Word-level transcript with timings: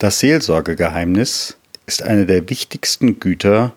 Das 0.00 0.18
Seelsorgegeheimnis 0.20 1.58
ist 1.84 2.02
eine 2.02 2.24
der 2.24 2.48
wichtigsten 2.48 3.20
Güter 3.20 3.74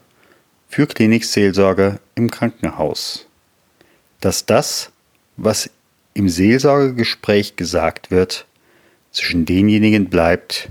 für 0.70 0.88
Klinikseelsorge 0.88 2.00
im 2.16 2.32
Krankenhaus. 2.32 3.28
Dass 4.22 4.46
das, 4.46 4.94
was 5.36 5.70
im 6.14 6.30
Seelsorgegespräch 6.30 7.58
gesagt 7.58 8.10
wird, 8.10 8.46
zwischen 9.12 9.44
denjenigen 9.44 10.10
bleibt, 10.10 10.70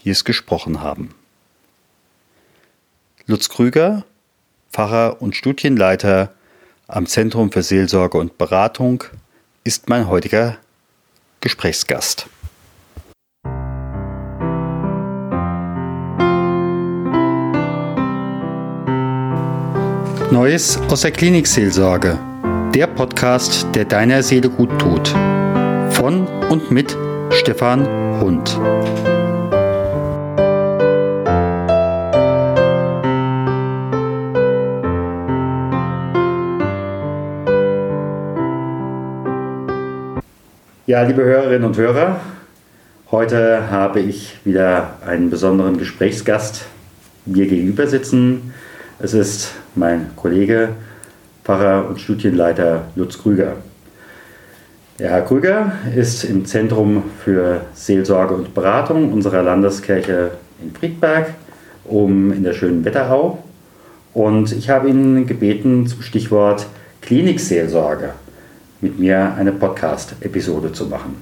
die 0.00 0.08
es 0.08 0.24
gesprochen 0.24 0.80
haben. 0.80 1.14
Lutz 3.26 3.50
Krüger, 3.50 4.06
Pfarrer 4.72 5.20
und 5.20 5.36
Studienleiter 5.36 6.32
am 6.86 7.04
Zentrum 7.04 7.52
für 7.52 7.62
Seelsorge 7.62 8.16
und 8.16 8.38
Beratung, 8.38 9.04
ist 9.64 9.90
mein 9.90 10.08
heutiger 10.08 10.56
Gesprächsgast. 11.42 12.26
Neues 20.40 20.78
aus 20.88 21.00
der 21.00 21.10
Klinikseelsorge. 21.10 22.16
Der 22.72 22.86
Podcast, 22.86 23.66
der 23.74 23.84
deiner 23.84 24.22
Seele 24.22 24.48
gut 24.48 24.70
tut. 24.78 25.08
Von 25.90 26.28
und 26.48 26.70
mit 26.70 26.96
Stefan 27.30 27.84
Hund. 28.20 28.48
Ja, 40.86 41.02
liebe 41.02 41.24
Hörerinnen 41.24 41.64
und 41.64 41.76
Hörer, 41.76 42.20
heute 43.10 43.72
habe 43.72 43.98
ich 43.98 44.36
wieder 44.44 44.98
einen 45.04 45.30
besonderen 45.30 45.78
Gesprächsgast 45.78 46.66
mir 47.26 47.48
gegenüber 47.48 47.88
sitzen. 47.88 48.54
Es 49.00 49.14
ist 49.14 49.52
mein 49.76 50.10
Kollege, 50.16 50.70
Pfarrer 51.44 51.88
und 51.88 52.00
Studienleiter 52.00 52.86
Lutz 52.96 53.16
Krüger. 53.16 53.54
Ja, 54.98 55.10
Herr 55.10 55.22
Krüger 55.22 55.70
ist 55.94 56.24
im 56.24 56.44
Zentrum 56.46 57.04
für 57.22 57.60
Seelsorge 57.74 58.34
und 58.34 58.54
Beratung 58.54 59.12
unserer 59.12 59.44
Landeskirche 59.44 60.32
in 60.60 60.72
Friedberg, 60.74 61.34
oben 61.84 62.32
in 62.32 62.42
der 62.42 62.54
schönen 62.54 62.84
Wetterau. 62.84 63.38
Und 64.14 64.50
ich 64.50 64.68
habe 64.68 64.88
ihn 64.88 65.28
gebeten, 65.28 65.86
zum 65.86 66.02
Stichwort 66.02 66.66
Klinikseelsorge 67.00 68.14
mit 68.80 68.98
mir 68.98 69.32
eine 69.38 69.52
Podcast-Episode 69.52 70.72
zu 70.72 70.86
machen. 70.86 71.14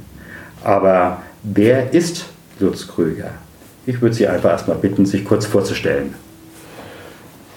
Aber 0.64 1.20
wer 1.42 1.92
ist 1.92 2.24
Lutz 2.58 2.88
Krüger? 2.88 3.32
Ich 3.84 4.00
würde 4.00 4.14
Sie 4.14 4.26
einfach 4.26 4.52
erstmal 4.52 4.78
bitten, 4.78 5.04
sich 5.04 5.26
kurz 5.26 5.44
vorzustellen. 5.44 6.14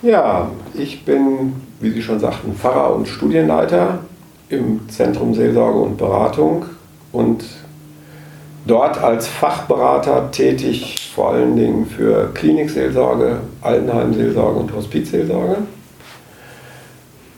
Ja, 0.01 0.49
ich 0.73 1.03
bin, 1.03 1.55
wie 1.81 1.91
Sie 1.91 2.01
schon 2.01 2.19
sagten, 2.19 2.53
Pfarrer 2.53 2.95
und 2.95 3.05
Studienleiter 3.05 3.99
im 4.47 4.87
Zentrum 4.87 5.35
Seelsorge 5.35 5.79
und 5.79 5.97
Beratung 5.97 6.65
und 7.11 7.43
dort 8.65 8.97
als 9.03 9.27
Fachberater 9.27 10.31
tätig, 10.31 11.11
vor 11.13 11.31
allen 11.31 11.57
Dingen 11.57 11.85
für 11.85 12.33
Klinikseelsorge, 12.33 13.41
Altenheimseelsorge 13.61 14.59
und 14.59 14.73
Hospizseelsorge. 14.73 15.57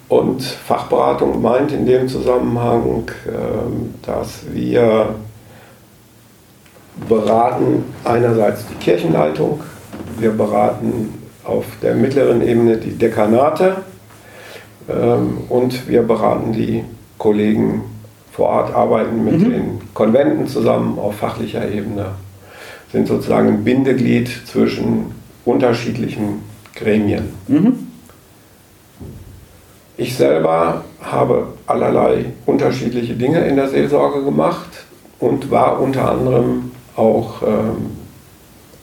Und 0.07 0.43
Fachberatung 0.43 1.41
meint 1.41 1.71
in 1.71 1.87
dem 1.87 2.07
Zusammenhang, 2.07 3.09
ähm, 3.27 3.95
dass 4.03 4.41
wir 4.51 5.15
beraten 7.09 7.85
einerseits 8.03 8.67
die 8.67 8.75
Kirchenleitung, 8.75 9.61
wir 10.19 10.31
beraten 10.31 11.20
auf 11.43 11.65
der 11.81 11.95
mittleren 11.95 12.41
Ebene 12.41 12.77
die 12.77 12.97
Dekanate 12.97 13.77
ähm, 14.89 15.37
und 15.49 15.87
wir 15.87 16.03
beraten 16.03 16.53
die 16.53 16.83
Kollegen 17.17 17.83
vor 18.31 18.47
Ort, 18.47 18.73
arbeiten 18.73 19.23
mit 19.23 19.39
mhm. 19.39 19.51
den 19.51 19.81
Konventen 19.93 20.47
zusammen 20.47 20.97
auf 20.97 21.17
fachlicher 21.17 21.69
Ebene, 21.69 22.13
sind 22.91 23.07
sozusagen 23.07 23.49
ein 23.49 23.63
Bindeglied 23.63 24.29
zwischen 24.45 25.11
unterschiedlichen 25.45 26.41
Gremien. 26.75 27.33
Mhm. 27.47 27.87
Ich 29.97 30.15
selber 30.15 30.83
habe 31.01 31.49
allerlei 31.67 32.25
unterschiedliche 32.45 33.13
Dinge 33.13 33.45
in 33.45 33.55
der 33.55 33.69
Seelsorge 33.69 34.23
gemacht 34.23 34.85
und 35.19 35.51
war 35.51 35.79
unter 35.79 36.09
anderem 36.09 36.71
auch 36.95 37.43
ähm, 37.43 37.91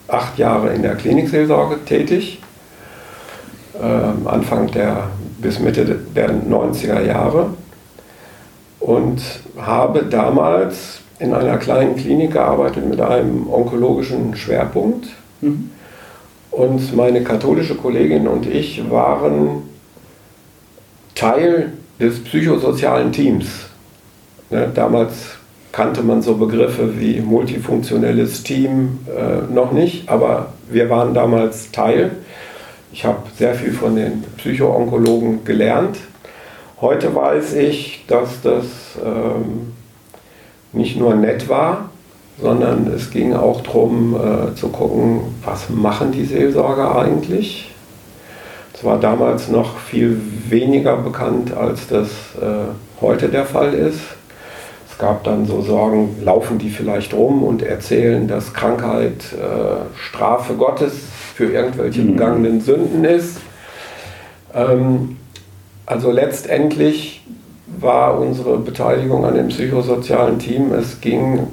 acht 0.07 0.37
Jahre 0.37 0.73
in 0.73 0.81
der 0.81 0.95
Klinikseelsorge 0.95 1.83
tätig 1.85 2.39
Anfang 4.25 4.67
der 4.71 5.07
bis 5.39 5.59
Mitte 5.59 5.85
der 6.15 6.31
90er 6.31 7.01
Jahre 7.01 7.51
und 8.79 9.21
habe 9.57 10.03
damals 10.03 10.99
in 11.19 11.33
einer 11.33 11.57
kleinen 11.57 11.95
Klinik 11.95 12.33
gearbeitet 12.33 12.85
mit 12.87 13.01
einem 13.01 13.51
onkologischen 13.51 14.35
Schwerpunkt. 14.35 15.07
Mhm. 15.41 15.71
Und 16.51 16.95
meine 16.95 17.23
katholische 17.23 17.75
Kollegin 17.75 18.27
und 18.27 18.45
ich 18.47 18.89
waren 18.89 19.63
Teil 21.13 21.73
des 21.99 22.23
psychosozialen 22.23 23.11
Teams. 23.11 23.47
Ne, 24.49 24.71
damals 24.73 25.37
kannte 25.71 26.01
man 26.01 26.21
so 26.21 26.35
Begriffe 26.35 26.99
wie 26.99 27.19
multifunktionelles 27.19 28.43
Team 28.43 28.99
äh, 29.05 29.53
noch 29.53 29.71
nicht, 29.71 30.09
aber 30.09 30.53
wir 30.69 30.89
waren 30.89 31.13
damals 31.13 31.71
Teil. 31.71 32.11
Ich 32.91 33.05
habe 33.05 33.19
sehr 33.37 33.53
viel 33.53 33.71
von 33.71 33.95
den 33.95 34.23
Psychoonkologen 34.37 35.45
gelernt. 35.45 35.97
Heute 36.81 37.13
weiß 37.13 37.53
ich, 37.53 38.03
dass 38.07 38.41
das 38.41 38.65
ähm, 39.03 39.73
nicht 40.73 40.97
nur 40.97 41.13
nett 41.13 41.47
war, 41.47 41.91
sondern 42.41 42.87
es 42.87 43.11
ging 43.11 43.35
auch 43.35 43.61
darum 43.61 44.15
äh, 44.15 44.55
zu 44.55 44.69
gucken, 44.69 45.35
was 45.45 45.69
machen 45.69 46.11
die 46.11 46.25
Seelsorger 46.25 46.97
eigentlich. 46.97 47.71
Es 48.73 48.83
war 48.83 48.99
damals 48.99 49.49
noch 49.49 49.77
viel 49.77 50.19
weniger 50.47 50.97
bekannt, 50.97 51.53
als 51.55 51.87
das 51.87 52.07
äh, 52.41 52.71
heute 53.01 53.29
der 53.29 53.45
Fall 53.45 53.75
ist. 53.75 53.99
Es 54.89 54.97
gab 54.97 55.23
dann 55.25 55.45
so 55.45 55.61
Sorgen, 55.61 56.15
laufen 56.23 56.57
die 56.57 56.71
vielleicht 56.71 57.13
rum 57.13 57.43
und 57.43 57.61
erzählen, 57.61 58.27
dass 58.27 58.53
Krankheit 58.53 59.33
äh, 59.33 59.95
Strafe 59.95 60.55
Gottes 60.55 60.93
für 61.39 61.53
irgendwelche 61.53 62.01
mhm. 62.01 62.17
begangenen 62.17 62.59
Sünden 62.59 63.05
ist. 63.05 63.37
Ähm, 64.53 65.15
also 65.85 66.11
letztendlich 66.11 67.25
war 67.79 68.19
unsere 68.19 68.57
Beteiligung 68.57 69.23
an 69.23 69.35
dem 69.35 69.47
psychosozialen 69.47 70.37
Team, 70.37 70.73
es 70.73 70.99
ging 70.99 71.47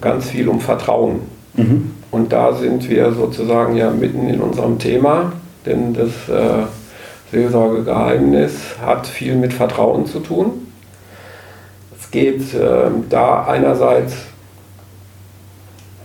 ganz 0.00 0.30
viel 0.30 0.48
um 0.48 0.60
Vertrauen. 0.60 1.22
Mhm. 1.54 1.90
Und 2.12 2.32
da 2.32 2.54
sind 2.54 2.88
wir 2.88 3.10
sozusagen 3.10 3.74
ja 3.74 3.90
mitten 3.90 4.28
in 4.28 4.40
unserem 4.40 4.78
Thema, 4.78 5.32
denn 5.66 5.92
das 5.92 6.28
äh, 6.28 6.66
Seelsorgegeheimnis 7.32 8.76
hat 8.80 9.08
viel 9.08 9.34
mit 9.34 9.52
Vertrauen 9.52 10.06
zu 10.06 10.20
tun. 10.20 10.68
Es 11.98 12.12
geht 12.12 12.54
äh, 12.54 12.90
da 13.10 13.44
einerseits 13.46 14.14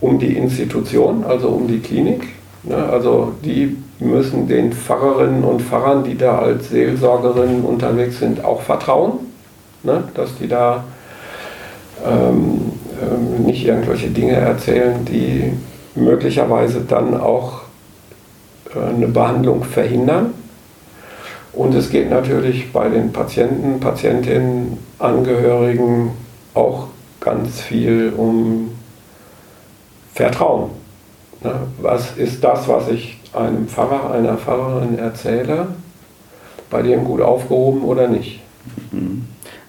um 0.00 0.18
die 0.18 0.36
Institution, 0.36 1.22
also 1.22 1.50
um 1.50 1.68
die 1.68 1.78
Klinik? 1.78 2.39
Also 2.68 3.32
die 3.42 3.76
müssen 4.00 4.46
den 4.46 4.72
Pfarrerinnen 4.72 5.44
und 5.44 5.62
Pfarrern, 5.62 6.04
die 6.04 6.16
da 6.16 6.38
als 6.38 6.68
Seelsorgerinnen 6.68 7.62
unterwegs 7.62 8.18
sind, 8.18 8.44
auch 8.44 8.60
vertrauen, 8.60 9.12
ne? 9.82 10.04
dass 10.14 10.36
die 10.36 10.48
da 10.48 10.84
ähm, 12.06 12.72
ähm, 13.00 13.44
nicht 13.44 13.66
irgendwelche 13.66 14.08
Dinge 14.08 14.34
erzählen, 14.34 15.04
die 15.04 15.52
möglicherweise 15.94 16.82
dann 16.82 17.18
auch 17.18 17.62
äh, 18.74 18.94
eine 18.94 19.08
Behandlung 19.08 19.64
verhindern. 19.64 20.34
Und 21.52 21.74
es 21.74 21.90
geht 21.90 22.10
natürlich 22.10 22.72
bei 22.72 22.88
den 22.88 23.12
Patienten, 23.12 23.80
Patientinnen, 23.80 24.78
Angehörigen 24.98 26.12
auch 26.54 26.86
ganz 27.20 27.60
viel 27.60 28.12
um 28.16 28.70
Vertrauen. 30.14 30.79
Was 31.80 32.16
ist 32.16 32.44
das, 32.44 32.68
was 32.68 32.88
ich 32.88 33.18
einem 33.32 33.66
Pfarrer, 33.66 34.12
einer 34.12 34.36
Pfarrerin 34.36 34.98
erzähle, 34.98 35.68
bei 36.70 36.82
dem 36.82 37.04
gut 37.04 37.20
aufgehoben 37.20 37.82
oder 37.82 38.08
nicht? 38.08 38.40
Mhm. 38.92 39.24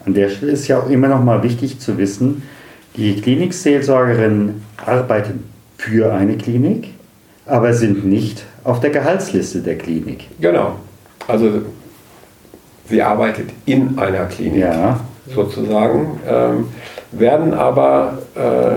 An 0.05 0.13
der 0.13 0.29
Stelle 0.29 0.51
ist 0.51 0.67
ja 0.67 0.79
auch 0.79 0.89
immer 0.89 1.07
noch 1.07 1.23
mal 1.23 1.43
wichtig 1.43 1.79
zu 1.79 1.97
wissen, 1.97 2.43
die 2.97 3.21
Klinikseelsorgerinnen 3.21 4.63
arbeiten 4.85 5.45
für 5.77 6.13
eine 6.13 6.37
Klinik, 6.37 6.89
aber 7.45 7.73
sind 7.73 8.05
nicht 8.05 8.43
auf 8.63 8.79
der 8.79 8.89
Gehaltsliste 8.89 9.61
der 9.61 9.77
Klinik. 9.77 10.27
Genau. 10.39 10.75
Also 11.27 11.61
sie 12.89 13.01
arbeitet 13.01 13.49
in 13.65 13.97
einer 13.97 14.25
Klinik 14.25 14.61
ja. 14.61 14.99
sozusagen, 15.33 16.19
ähm, 16.27 16.67
werden 17.11 17.53
aber 17.53 18.19
äh, 18.35 18.75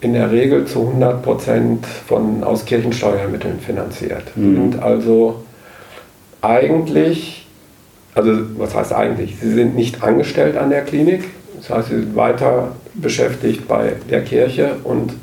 in 0.00 0.12
der 0.12 0.30
Regel 0.30 0.66
zu 0.66 0.80
100 0.80 1.22
Prozent 1.22 1.86
von, 1.86 2.44
aus 2.44 2.64
Kirchensteuermitteln 2.64 3.60
finanziert. 3.60 4.36
Mhm. 4.36 4.54
Sind 4.54 4.82
also 4.82 5.44
eigentlich, 6.42 7.46
also 8.14 8.32
was 8.58 8.74
heißt 8.74 8.92
eigentlich, 8.92 9.36
sie 9.40 9.52
sind 9.52 9.74
nicht 9.74 10.02
angestellt 10.02 10.56
an 10.56 10.70
der 10.70 10.82
Klinik, 10.82 11.24
das 11.56 11.70
heißt, 11.70 11.88
sie 11.88 12.00
sind 12.00 12.16
weiter 12.16 12.72
beschäftigt 12.94 13.66
bei 13.66 13.94
der 14.10 14.22
Kirche 14.22 14.76
und 14.84 15.14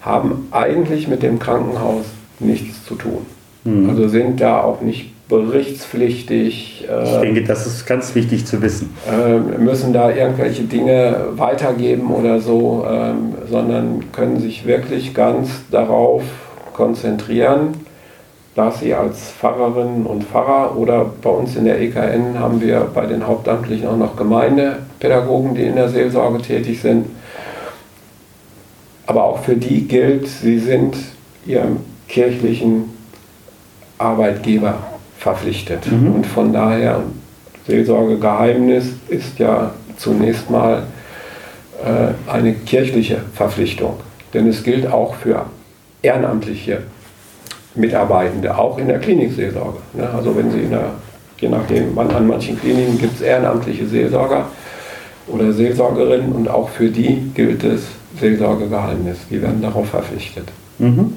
haben 0.00 0.48
eigentlich 0.50 1.08
mit 1.08 1.22
dem 1.22 1.38
Krankenhaus 1.38 2.04
nichts 2.40 2.84
zu 2.84 2.94
tun. 2.94 3.26
Mhm. 3.64 3.90
Also 3.90 4.08
sind 4.08 4.40
da 4.40 4.62
auch 4.62 4.80
nicht 4.80 5.13
berichtspflichtig. 5.42 6.84
Ich 6.84 6.88
äh, 6.88 7.20
denke, 7.20 7.44
das 7.44 7.66
ist 7.66 7.86
ganz 7.86 8.14
wichtig 8.14 8.46
zu 8.46 8.60
wissen. 8.62 8.94
äh, 9.10 9.38
müssen 9.38 9.92
da 9.92 10.10
irgendwelche 10.10 10.64
Dinge 10.64 11.16
weitergeben 11.36 12.10
oder 12.10 12.40
so, 12.40 12.86
ähm, 12.88 13.34
sondern 13.50 14.12
können 14.12 14.40
sich 14.40 14.66
wirklich 14.66 15.14
ganz 15.14 15.50
darauf 15.70 16.22
konzentrieren, 16.72 17.74
dass 18.54 18.80
sie 18.80 18.94
als 18.94 19.32
Pfarrerinnen 19.32 20.06
und 20.06 20.24
Pfarrer 20.24 20.76
oder 20.76 21.06
bei 21.22 21.30
uns 21.30 21.56
in 21.56 21.64
der 21.64 21.80
EKN 21.80 22.38
haben 22.38 22.60
wir 22.60 22.88
bei 22.94 23.06
den 23.06 23.26
Hauptamtlichen 23.26 23.88
auch 23.88 23.96
noch 23.96 24.16
Gemeindepädagogen, 24.16 25.54
die 25.54 25.64
in 25.64 25.76
der 25.76 25.88
Seelsorge 25.88 26.40
tätig 26.40 26.80
sind. 26.80 27.06
Aber 29.06 29.24
auch 29.24 29.38
für 29.40 29.56
die 29.56 29.86
gilt, 29.86 30.28
sie 30.28 30.58
sind 30.58 30.96
ihrem 31.46 31.78
kirchlichen 32.08 32.90
Arbeitgeber 33.98 34.78
verpflichtet. 35.24 35.90
Mhm. 35.90 36.16
Und 36.16 36.26
von 36.26 36.52
daher, 36.52 37.00
Seelsorgegeheimnis 37.66 38.92
ist 39.08 39.38
ja 39.38 39.72
zunächst 39.96 40.50
mal 40.50 40.82
äh, 41.82 42.30
eine 42.30 42.52
kirchliche 42.52 43.22
Verpflichtung. 43.32 43.94
Denn 44.34 44.46
es 44.46 44.62
gilt 44.62 44.86
auch 44.86 45.14
für 45.14 45.46
ehrenamtliche 46.02 46.82
Mitarbeitende, 47.74 48.54
auch 48.56 48.76
in 48.76 48.88
der 48.88 48.98
Klinikseelsorge. 48.98 49.78
Ne? 49.94 50.10
Also 50.14 50.36
wenn 50.36 50.50
Sie 50.50 50.60
in 50.60 50.70
der, 50.70 50.90
je 51.38 51.48
nachdem, 51.48 51.94
man, 51.94 52.10
an 52.10 52.26
manchen 52.26 52.60
Kliniken 52.60 52.98
gibt 52.98 53.14
es 53.14 53.22
ehrenamtliche 53.22 53.86
Seelsorger 53.86 54.44
oder 55.26 55.54
Seelsorgerinnen 55.54 56.32
und 56.32 56.48
auch 56.48 56.68
für 56.68 56.90
die 56.90 57.30
gilt 57.34 57.64
es 57.64 57.80
Seelsorgegeheimnis. 58.20 59.20
Die 59.30 59.40
werden 59.40 59.62
darauf 59.62 59.88
verpflichtet. 59.88 60.48
Mhm. 60.78 61.14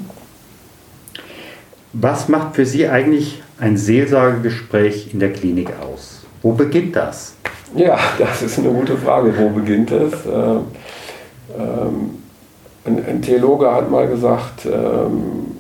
Was 1.91 2.29
macht 2.29 2.55
für 2.55 2.65
Sie 2.65 2.87
eigentlich 2.87 3.41
ein 3.59 3.77
Seelsorgegespräch 3.77 5.13
in 5.13 5.19
der 5.19 5.33
Klinik 5.33 5.69
aus? 5.81 6.25
Wo 6.41 6.51
beginnt 6.51 6.95
das? 6.95 7.35
Ja, 7.75 7.97
das 8.19 8.41
ist 8.41 8.59
eine 8.59 8.69
gute 8.69 8.97
Frage. 8.97 9.33
Wo 9.37 9.49
beginnt 9.49 9.91
es? 9.91 10.13
Ähm, 10.25 10.59
ähm, 11.57 12.09
ein, 12.85 13.05
ein 13.05 13.21
Theologe 13.21 13.71
hat 13.71 13.91
mal 13.91 14.07
gesagt, 14.07 14.65
ähm, 14.65 15.57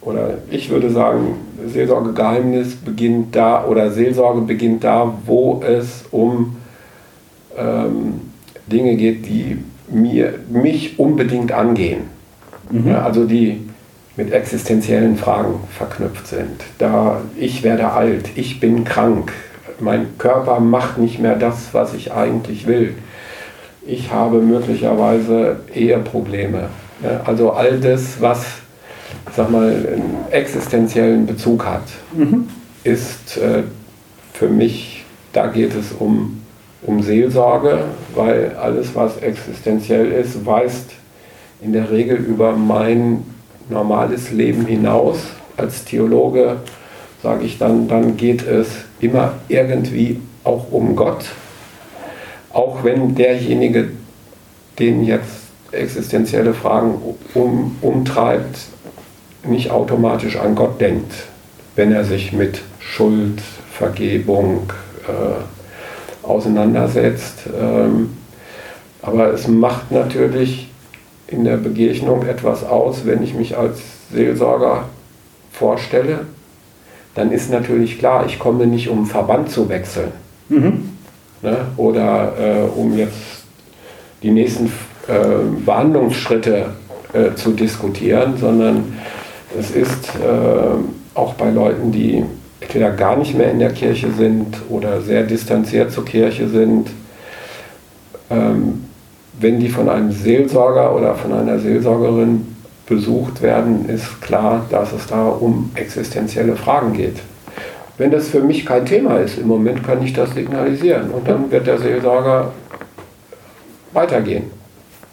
oder 0.00 0.38
ich 0.50 0.70
würde 0.70 0.90
sagen, 0.90 1.34
Seelsorgegeheimnis 1.66 2.76
beginnt 2.76 3.34
da 3.34 3.64
oder 3.64 3.90
Seelsorge 3.90 4.42
beginnt 4.42 4.84
da, 4.84 5.12
wo 5.26 5.60
es 5.66 6.04
um 6.10 6.56
ähm, 7.56 8.20
Dinge 8.70 8.96
geht, 8.96 9.26
die 9.26 9.58
mir, 9.88 10.34
mich 10.48 10.98
unbedingt 10.98 11.52
angehen. 11.52 12.02
Mhm. 12.70 12.88
Ja, 12.88 13.02
also 13.02 13.24
die 13.24 13.67
mit 14.18 14.32
existenziellen 14.32 15.16
Fragen 15.16 15.60
verknüpft 15.70 16.26
sind. 16.26 16.60
Da 16.78 17.20
ich 17.38 17.62
werde 17.62 17.92
alt, 17.92 18.30
ich 18.34 18.58
bin 18.58 18.84
krank, 18.84 19.32
mein 19.78 20.18
Körper 20.18 20.58
macht 20.58 20.98
nicht 20.98 21.20
mehr 21.20 21.36
das, 21.36 21.68
was 21.72 21.94
ich 21.94 22.12
eigentlich 22.12 22.66
will. 22.66 22.96
Ich 23.86 24.12
habe 24.12 24.40
möglicherweise 24.40 25.60
Eheprobleme. 25.72 26.68
Also 27.24 27.52
all 27.52 27.78
das, 27.78 28.20
was 28.20 28.44
sag 29.36 29.50
mal, 29.50 29.68
einen 29.68 30.16
existenziellen 30.30 31.24
Bezug 31.24 31.64
hat, 31.64 31.84
Mhm. 32.12 32.48
ist 32.82 33.36
äh, 33.36 33.62
für 34.32 34.48
mich, 34.48 35.04
da 35.32 35.46
geht 35.46 35.74
es 35.76 35.92
um, 35.92 36.42
um 36.82 37.02
Seelsorge, 37.02 37.84
weil 38.16 38.56
alles, 38.60 38.96
was 38.96 39.16
existenziell 39.18 40.10
ist, 40.10 40.44
weist 40.44 40.90
in 41.62 41.72
der 41.72 41.88
Regel 41.90 42.16
über 42.16 42.52
mein 42.56 43.22
normales 43.70 44.30
Leben 44.30 44.66
hinaus. 44.66 45.18
Als 45.56 45.84
Theologe 45.84 46.56
sage 47.22 47.44
ich 47.44 47.58
dann, 47.58 47.88
dann 47.88 48.16
geht 48.16 48.46
es 48.46 48.68
immer 49.00 49.34
irgendwie 49.48 50.20
auch 50.44 50.70
um 50.70 50.94
Gott. 50.94 51.24
Auch 52.50 52.84
wenn 52.84 53.14
derjenige, 53.14 53.88
den 54.78 55.04
jetzt 55.04 55.48
existenzielle 55.72 56.54
Fragen 56.54 56.94
um, 57.34 57.76
umtreibt, 57.82 58.58
nicht 59.44 59.70
automatisch 59.70 60.36
an 60.36 60.54
Gott 60.54 60.80
denkt, 60.80 61.12
wenn 61.76 61.92
er 61.92 62.04
sich 62.04 62.32
mit 62.32 62.60
Schuld, 62.80 63.40
Vergebung 63.70 64.72
äh, 65.06 66.26
auseinandersetzt. 66.26 67.44
Ähm, 67.58 68.16
aber 69.02 69.32
es 69.32 69.46
macht 69.46 69.92
natürlich 69.92 70.67
in 71.28 71.44
der 71.44 71.58
Begegnung 71.58 72.26
etwas 72.26 72.64
aus, 72.64 73.04
wenn 73.04 73.22
ich 73.22 73.34
mich 73.34 73.56
als 73.56 73.80
Seelsorger 74.12 74.84
vorstelle, 75.52 76.20
dann 77.14 77.32
ist 77.32 77.50
natürlich 77.50 77.98
klar, 77.98 78.24
ich 78.26 78.38
komme 78.38 78.66
nicht 78.66 78.88
um 78.88 79.06
Verband 79.06 79.50
zu 79.50 79.68
wechseln 79.68 80.12
Mhm. 80.48 80.90
ne? 81.42 81.58
oder 81.76 82.32
äh, 82.38 82.78
um 82.78 82.96
jetzt 82.96 83.44
die 84.22 84.30
nächsten 84.30 84.66
äh, 85.06 85.10
Behandlungsschritte 85.64 86.66
äh, 87.12 87.34
zu 87.34 87.52
diskutieren, 87.52 88.38
sondern 88.38 88.94
es 89.58 89.70
ist 89.70 90.08
äh, 90.16 91.18
auch 91.18 91.34
bei 91.34 91.50
Leuten, 91.50 91.92
die 91.92 92.24
entweder 92.60 92.90
gar 92.92 93.16
nicht 93.16 93.36
mehr 93.36 93.50
in 93.50 93.58
der 93.58 93.72
Kirche 93.72 94.10
sind 94.16 94.56
oder 94.70 95.02
sehr 95.02 95.24
distanziert 95.24 95.92
zur 95.92 96.04
Kirche 96.04 96.48
sind, 96.48 96.88
ähm, 98.30 98.84
wenn 99.40 99.60
die 99.60 99.68
von 99.68 99.88
einem 99.88 100.12
Seelsorger 100.12 100.94
oder 100.94 101.14
von 101.14 101.32
einer 101.32 101.58
Seelsorgerin 101.58 102.46
besucht 102.86 103.42
werden, 103.42 103.88
ist 103.88 104.20
klar, 104.22 104.64
dass 104.70 104.92
es 104.92 105.06
da 105.06 105.26
um 105.28 105.70
existenzielle 105.74 106.56
Fragen 106.56 106.92
geht. 106.94 107.16
Wenn 107.98 108.10
das 108.10 108.28
für 108.28 108.40
mich 108.40 108.64
kein 108.64 108.86
Thema 108.86 109.18
ist, 109.18 109.38
im 109.38 109.48
Moment 109.48 109.84
kann 109.84 110.02
ich 110.02 110.12
das 110.12 110.32
signalisieren 110.32 111.10
und 111.10 111.28
dann 111.28 111.50
wird 111.50 111.66
der 111.66 111.78
Seelsorger 111.78 112.52
weitergehen. 113.92 114.44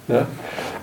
Ne? 0.07 0.25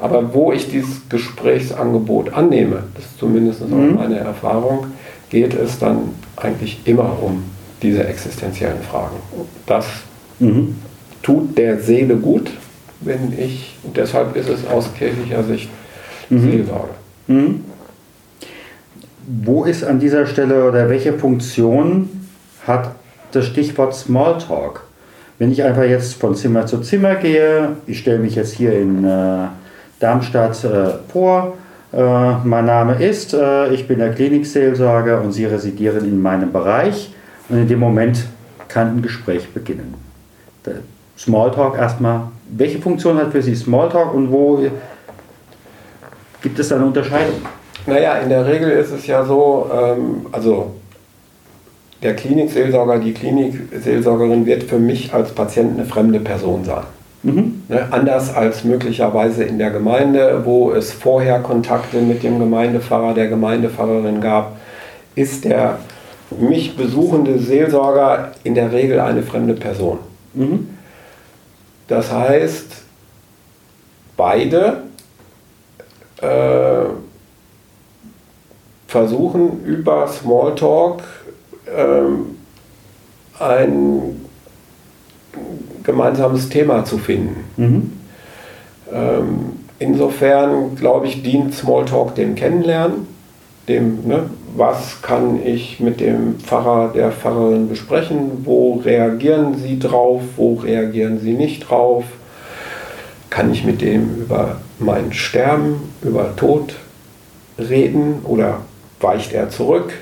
Aber 0.00 0.34
wo 0.34 0.52
ich 0.52 0.68
dieses 0.70 1.08
Gesprächsangebot 1.08 2.34
annehme, 2.34 2.82
das 2.94 3.04
ist 3.04 3.18
zumindest 3.18 3.62
auch 3.62 3.68
Mhm. 3.68 3.94
meine 3.94 4.18
Erfahrung, 4.18 4.86
geht 5.30 5.54
es 5.54 5.78
dann 5.78 6.10
eigentlich 6.36 6.80
immer 6.84 7.16
um 7.22 7.44
diese 7.82 8.04
existenziellen 8.06 8.82
Fragen. 8.82 9.16
Das 9.66 9.86
Mhm. 10.40 10.76
tut 11.22 11.56
der 11.56 11.78
Seele 11.78 12.16
gut, 12.16 12.50
wenn 13.04 13.32
ich, 13.38 13.76
und 13.82 13.96
deshalb 13.96 14.36
ist 14.36 14.48
es 14.48 14.66
aus 14.66 14.92
kirchlicher 14.94 15.42
Sicht 15.42 15.68
Mhm. 16.32 16.50
Seelsorge. 16.50 16.94
Mhm. 17.26 17.64
Wo 19.44 19.64
ist 19.64 19.84
an 19.84 20.00
dieser 20.00 20.26
Stelle 20.26 20.68
oder 20.68 20.88
welche 20.88 21.12
Funktion 21.12 22.08
hat 22.66 22.92
das 23.32 23.46
Stichwort 23.46 23.94
Smalltalk? 23.94 24.82
Wenn 25.38 25.52
ich 25.52 25.62
einfach 25.62 25.84
jetzt 25.84 26.14
von 26.14 26.34
Zimmer 26.34 26.66
zu 26.66 26.80
Zimmer 26.80 27.16
gehe, 27.16 27.76
ich 27.86 27.98
stelle 27.98 28.18
mich 28.18 28.34
jetzt 28.34 28.54
hier 28.54 28.72
in 28.72 29.04
äh, 29.04 29.48
Darmstadt 30.00 30.64
äh, 30.64 30.94
vor, 31.12 31.56
äh, 31.92 32.32
mein 32.44 32.66
Name 32.66 32.94
ist, 32.94 33.34
äh, 33.34 33.68
ich 33.72 33.86
bin 33.86 33.98
der 33.98 34.12
Klinikseelsorger 34.12 35.20
und 35.20 35.32
Sie 35.32 35.44
residieren 35.44 36.04
in 36.04 36.20
meinem 36.20 36.52
Bereich 36.52 37.12
und 37.48 37.58
in 37.58 37.68
dem 37.68 37.78
Moment 37.78 38.24
kann 38.68 38.96
ein 38.96 39.02
Gespräch 39.02 39.48
beginnen. 39.50 39.94
Der 40.64 40.76
Smalltalk 41.18 41.76
erstmal, 41.76 42.28
welche 42.56 42.78
Funktion 42.78 43.16
hat 43.16 43.32
für 43.32 43.42
Sie 43.42 43.54
Smalltalk 43.54 44.14
und 44.14 44.30
wo 44.30 44.64
gibt 46.42 46.58
es 46.58 46.68
da 46.68 46.76
eine 46.76 46.86
Unterscheidung? 46.86 47.36
Naja, 47.86 48.14
in 48.18 48.28
der 48.28 48.46
Regel 48.46 48.70
ist 48.70 48.92
es 48.92 49.06
ja 49.06 49.24
so, 49.24 49.70
ähm, 49.72 50.26
also 50.30 50.72
der 52.02 52.14
Klinikseelsorger, 52.14 52.98
die 52.98 53.12
Klinikseelsorgerin 53.12 54.44
wird 54.44 54.64
für 54.64 54.78
mich 54.78 55.12
als 55.14 55.32
Patient 55.32 55.78
eine 55.78 55.86
fremde 55.86 56.20
Person 56.20 56.64
sein. 56.64 56.82
Mhm. 57.22 57.62
Ne? 57.68 57.86
Anders 57.90 58.34
als 58.34 58.64
möglicherweise 58.64 59.44
in 59.44 59.58
der 59.58 59.70
Gemeinde, 59.70 60.42
wo 60.44 60.72
es 60.72 60.92
vorher 60.92 61.38
Kontakte 61.40 62.00
mit 62.00 62.22
dem 62.22 62.38
Gemeindepfarrer, 62.38 63.14
der 63.14 63.28
Gemeindepfarrerin 63.28 64.20
gab, 64.20 64.56
ist 65.14 65.44
der 65.44 65.78
mich 66.38 66.76
besuchende 66.76 67.38
Seelsorger 67.38 68.32
in 68.42 68.54
der 68.54 68.72
Regel 68.72 68.98
eine 69.00 69.22
fremde 69.22 69.54
Person. 69.54 69.98
Mhm. 70.34 70.68
Das 71.92 72.10
heißt, 72.10 72.68
beide 74.16 74.84
äh, 76.22 76.86
versuchen 78.86 79.62
über 79.66 80.08
Smalltalk 80.08 81.02
ähm, 81.68 82.38
ein 83.38 84.24
gemeinsames 85.82 86.48
Thema 86.48 86.82
zu 86.86 86.96
finden. 86.96 87.44
Mhm. 87.58 87.92
Ähm, 88.90 89.52
insofern, 89.78 90.74
glaube 90.76 91.08
ich, 91.08 91.22
dient 91.22 91.54
Smalltalk 91.54 92.14
dem 92.14 92.36
Kennenlernen, 92.36 93.06
dem, 93.68 94.06
ne, 94.06 94.30
was 94.54 95.00
kann 95.02 95.44
ich 95.44 95.80
mit 95.80 96.00
dem 96.00 96.38
Pfarrer, 96.38 96.92
der 96.92 97.10
Pfarrerin 97.10 97.68
besprechen, 97.68 98.44
wo 98.44 98.74
reagieren 98.74 99.54
sie 99.56 99.78
drauf, 99.78 100.22
wo 100.36 100.54
reagieren 100.54 101.20
sie 101.20 101.32
nicht 101.32 101.70
drauf, 101.70 102.04
kann 103.30 103.50
ich 103.52 103.64
mit 103.64 103.80
dem 103.80 104.22
über 104.22 104.56
mein 104.78 105.12
Sterben, 105.12 105.76
über 106.02 106.36
Tod 106.36 106.74
reden 107.58 108.20
oder 108.24 108.58
weicht 109.00 109.32
er 109.32 109.48
zurück. 109.48 109.92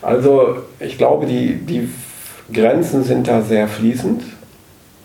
Also 0.00 0.58
ich 0.80 0.96
glaube, 0.96 1.26
die, 1.26 1.56
die 1.56 1.88
Grenzen 2.52 3.04
sind 3.04 3.28
da 3.28 3.42
sehr 3.42 3.68
fließend 3.68 4.22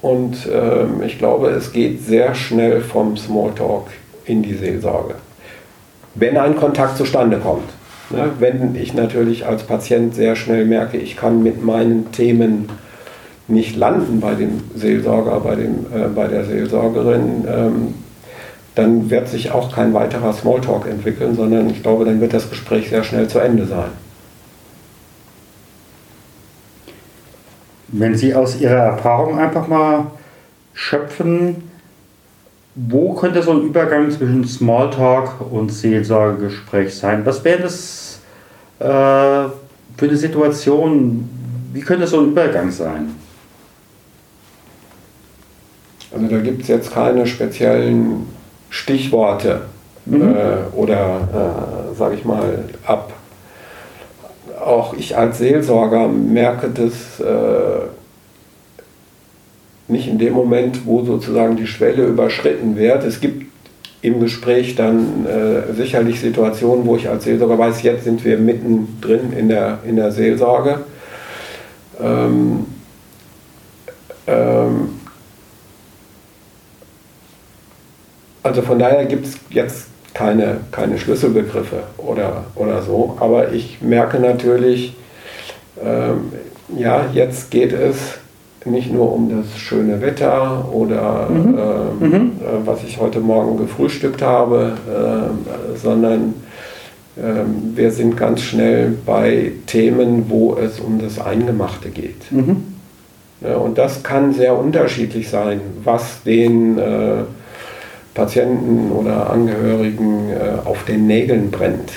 und 0.02 0.48
ähm, 0.52 1.02
ich 1.06 1.18
glaube, 1.18 1.50
es 1.50 1.74
geht 1.74 2.06
sehr 2.06 2.34
schnell 2.34 2.82
vom 2.82 3.18
Smalltalk 3.18 3.88
in 4.26 4.42
die 4.42 4.54
Seelsorge, 4.54 5.16
wenn 6.16 6.38
ein 6.38 6.56
Kontakt 6.56 6.98
zustande 6.98 7.38
kommt. 7.38 7.79
Ne? 8.10 8.32
Wenn 8.40 8.76
ich 8.76 8.94
natürlich 8.94 9.46
als 9.46 9.64
Patient 9.64 10.16
sehr 10.16 10.36
schnell 10.36 10.66
merke, 10.66 10.98
ich 10.98 11.16
kann 11.16 11.44
mit 11.44 11.64
meinen 11.64 12.12
Themen 12.12 12.70
nicht 13.48 13.76
landen 13.76 14.20
bei 14.20 14.36
dem 14.36 14.62
Seelsorger, 14.76 15.40
bei, 15.40 15.56
dem, 15.56 15.86
äh, 15.94 16.08
bei 16.14 16.28
der 16.28 16.46
Seelsorgerin, 16.46 17.46
ähm, 17.48 17.94
dann 18.76 19.10
wird 19.10 19.28
sich 19.28 19.52
auch 19.52 19.74
kein 19.74 19.94
weiterer 19.94 20.34
Smalltalk 20.34 20.88
entwickeln, 20.88 21.36
sondern 21.36 21.70
ich 21.70 21.82
glaube, 21.82 22.06
dann 22.06 22.22
wird 22.22 22.34
das 22.34 22.50
Gespräch 22.50 22.90
sehr 22.90 23.04
schnell 23.04 23.28
zu 23.28 23.40
Ende 23.40 23.66
sein. 23.66 23.90
Wenn 27.90 28.16
Sie 28.16 28.36
aus 28.36 28.62
Ihrer 28.62 28.76
Erfahrung 28.76 29.40
einfach 29.40 29.68
mal 29.68 30.06
schöpfen, 30.74 31.69
wo 32.76 33.14
könnte 33.14 33.42
so 33.42 33.52
ein 33.52 33.62
Übergang 33.62 34.10
zwischen 34.12 34.46
Smalltalk 34.46 35.42
und 35.52 35.72
Seelsorgegespräch 35.72 36.96
sein? 36.96 37.26
Was 37.26 37.44
wäre 37.44 37.64
das 37.64 38.20
äh, 38.80 38.86
für 38.86 39.52
eine 40.02 40.18
Situation? 40.18 41.28
Wie 41.74 41.82
könnte 41.82 42.08
so 42.08 42.20
ein 42.20 42.28
Übergang 42.28 42.72
sein? 42.72 43.16
Also 46.12 46.28
da 46.28 46.40
gibt 46.40 46.64
es 46.64 46.68
jetzt 46.68 46.92
keine 46.92 47.28
speziellen 47.28 48.28
Stichworte 48.70 49.62
mhm. 50.06 50.36
äh, 50.36 50.76
oder, 50.76 51.92
äh, 51.92 51.96
sage 51.96 52.16
ich 52.16 52.26
mal, 52.26 52.66
ab. 52.86 53.14
Auch 54.60 54.94
ich 54.94 55.18
als 55.18 55.38
Seelsorger 55.38 56.08
merke 56.08 56.70
das 56.70 57.20
äh, 57.20 57.88
nicht 59.90 60.08
in 60.08 60.18
dem 60.18 60.34
Moment, 60.34 60.86
wo 60.86 61.04
sozusagen 61.04 61.56
die 61.58 61.68
Schwelle 61.68 62.06
überschritten 62.06 62.76
wird. 62.76 63.04
Es 63.04 63.20
gibt 63.20 63.48
im 64.02 64.20
Gespräch 64.20 64.76
dann 64.76 65.26
äh, 65.26 65.74
sicherlich 65.74 66.20
Situationen, 66.22 66.86
wo 66.86 66.96
ich 66.96 67.10
als 67.10 67.26
Seelsorger 67.26 67.58
weiß, 67.58 67.84
jetzt 67.84 68.06
sind 68.06 68.24
wir 68.24 68.38
mittendrin 68.38 69.34
in 69.34 69.50
der, 69.50 69.80
in 69.86 69.98
der 69.98 70.12
Seelsorge. 70.12 70.80
Ähm, 72.02 72.66
ähm, 74.28 75.00
Also 78.50 78.62
von 78.62 78.80
daher 78.80 79.06
gibt 79.06 79.28
es 79.28 79.38
jetzt 79.50 79.88
keine, 80.14 80.62
keine 80.72 80.98
Schlüsselbegriffe 80.98 81.84
oder, 81.98 82.46
oder 82.56 82.82
so. 82.82 83.18
Aber 83.20 83.52
ich 83.52 83.82
merke 83.82 84.20
natürlich, 84.20 84.96
ähm, 85.84 86.32
ja, 86.76 87.06
jetzt 87.14 87.52
geht 87.52 87.74
es 87.74 88.18
nicht 88.66 88.92
nur 88.92 89.14
um 89.14 89.30
das 89.30 89.58
schöne 89.58 90.02
Wetter 90.02 90.68
oder 90.72 91.30
mhm. 91.30 91.58
Ähm, 91.58 92.10
mhm. 92.10 92.16
Äh, 92.16 92.66
was 92.66 92.84
ich 92.84 93.00
heute 93.00 93.20
Morgen 93.20 93.58
gefrühstückt 93.58 94.22
habe, 94.22 94.74
äh, 94.88 95.78
sondern 95.78 96.34
äh, 97.16 97.22
wir 97.76 97.92
sind 97.92 98.18
ganz 98.18 98.42
schnell 98.42 98.98
bei 99.06 99.54
Themen, 99.66 100.26
wo 100.30 100.56
es 100.56 100.80
um 100.80 101.00
das 101.00 101.20
Eingemachte 101.20 101.90
geht. 101.90 102.32
Mhm. 102.32 102.64
Ja, 103.42 103.56
und 103.56 103.78
das 103.78 104.04
kann 104.04 104.34
sehr 104.34 104.58
unterschiedlich 104.58 105.30
sein, 105.30 105.62
was 105.84 106.24
den 106.24 106.78
äh, 106.78 107.24
Patienten 108.14 108.92
oder 108.92 109.30
Angehörigen 109.30 110.30
äh, 110.30 110.68
auf 110.68 110.84
den 110.84 111.08
Nägeln 111.08 111.52
brennt. 111.52 111.92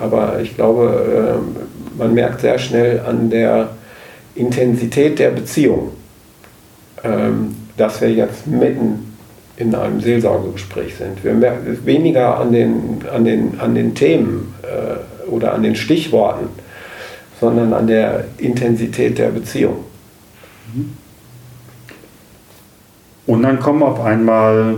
aber 0.00 0.38
ich 0.40 0.54
glaube, 0.54 1.40
äh, 1.40 1.98
man 1.98 2.14
merkt 2.14 2.42
sehr 2.42 2.58
schnell 2.58 3.00
an 3.00 3.28
der 3.28 3.70
Intensität 4.34 5.18
der 5.18 5.30
Beziehung, 5.30 5.90
ähm, 7.02 7.56
dass 7.76 8.00
wir 8.00 8.12
jetzt 8.12 8.46
mitten 8.46 9.16
in 9.56 9.74
einem 9.74 10.00
Seelsorgegespräch 10.00 10.96
sind. 10.96 11.22
Wir 11.22 11.34
merken 11.34 11.78
weniger 11.84 12.38
an 12.38 12.52
den, 12.52 13.02
an 13.12 13.24
den, 13.24 13.60
an 13.60 13.74
den 13.74 13.94
Themen 13.94 14.54
äh, 14.62 15.28
oder 15.30 15.52
an 15.52 15.62
den 15.62 15.76
Stichworten, 15.76 16.48
sondern 17.40 17.72
an 17.72 17.86
der 17.86 18.24
Intensität 18.38 19.18
der 19.18 19.28
Beziehung. 19.28 19.84
Und 23.26 23.42
dann 23.42 23.60
kommen 23.60 23.82
auf 23.82 24.00
einmal 24.00 24.76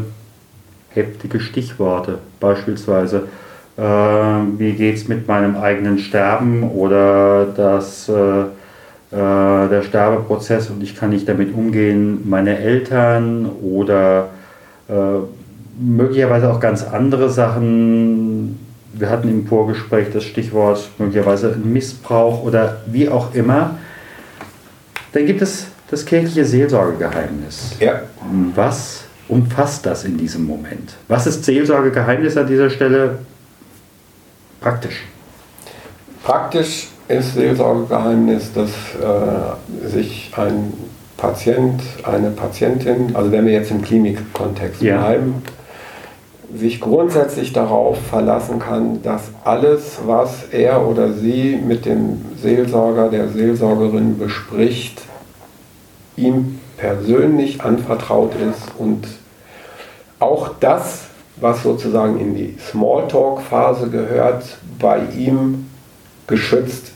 heftige 0.90 1.40
Stichworte, 1.40 2.18
beispielsweise 2.40 3.28
äh, 3.76 3.82
wie 3.82 4.72
geht 4.72 4.96
es 4.96 5.08
mit 5.08 5.26
meinem 5.26 5.56
eigenen 5.56 5.98
Sterben 5.98 6.62
oder 6.62 7.46
das, 7.46 8.08
äh, 8.08 8.44
der 9.16 9.82
Sterbeprozess 9.82 10.70
und 10.70 10.82
ich 10.82 10.96
kann 10.96 11.10
nicht 11.10 11.28
damit 11.28 11.54
umgehen, 11.54 12.28
meine 12.28 12.58
Eltern 12.58 13.50
oder 13.62 14.30
äh, 14.88 14.94
möglicherweise 15.78 16.50
auch 16.50 16.60
ganz 16.60 16.82
andere 16.82 17.28
Sachen. 17.28 18.58
Wir 18.94 19.10
hatten 19.10 19.28
im 19.28 19.46
Vorgespräch 19.46 20.08
das 20.12 20.24
Stichwort 20.24 20.88
möglicherweise 20.98 21.56
Missbrauch 21.62 22.42
oder 22.42 22.78
wie 22.86 23.08
auch 23.08 23.34
immer. 23.34 23.78
Dann 25.12 25.26
gibt 25.26 25.42
es 25.42 25.66
das 25.90 26.06
kirchliche 26.06 26.46
Seelsorgegeheimnis. 26.46 27.76
Ja. 27.80 28.02
Was 28.54 29.04
umfasst 29.28 29.84
das 29.84 30.04
in 30.04 30.16
diesem 30.16 30.46
Moment? 30.46 30.94
Was 31.08 31.26
ist 31.26 31.44
Seelsorgegeheimnis 31.44 32.36
an 32.38 32.46
dieser 32.46 32.70
Stelle 32.70 33.18
praktisch? 34.60 35.02
Praktisch 36.24 36.91
ist 37.08 37.34
Seelsorgegeheimnis, 37.34 38.52
dass 38.52 38.70
äh, 38.70 39.88
sich 39.88 40.32
ein 40.36 40.72
Patient, 41.16 41.80
eine 42.02 42.30
Patientin, 42.30 43.14
also 43.14 43.30
wenn 43.30 43.46
wir 43.46 43.52
jetzt 43.52 43.70
im 43.70 43.82
Klinikkontext 43.82 44.82
ja. 44.82 44.98
bleiben, 44.98 45.42
sich 46.54 46.80
grundsätzlich 46.80 47.52
darauf 47.52 47.96
verlassen 48.10 48.58
kann, 48.58 49.02
dass 49.02 49.30
alles, 49.44 49.98
was 50.04 50.48
er 50.50 50.86
oder 50.86 51.12
sie 51.12 51.58
mit 51.64 51.86
dem 51.86 52.22
Seelsorger, 52.40 53.08
der 53.08 53.28
Seelsorgerin 53.28 54.18
bespricht, 54.18 55.02
ihm 56.16 56.60
persönlich 56.76 57.62
anvertraut 57.62 58.32
ist 58.34 58.72
und 58.78 59.06
auch 60.18 60.50
das, 60.60 61.04
was 61.36 61.62
sozusagen 61.62 62.20
in 62.20 62.34
die 62.34 62.56
Smalltalk-Phase 62.70 63.88
gehört, 63.88 64.44
bei 64.78 65.00
ihm 65.16 65.66
geschützt 66.26 66.91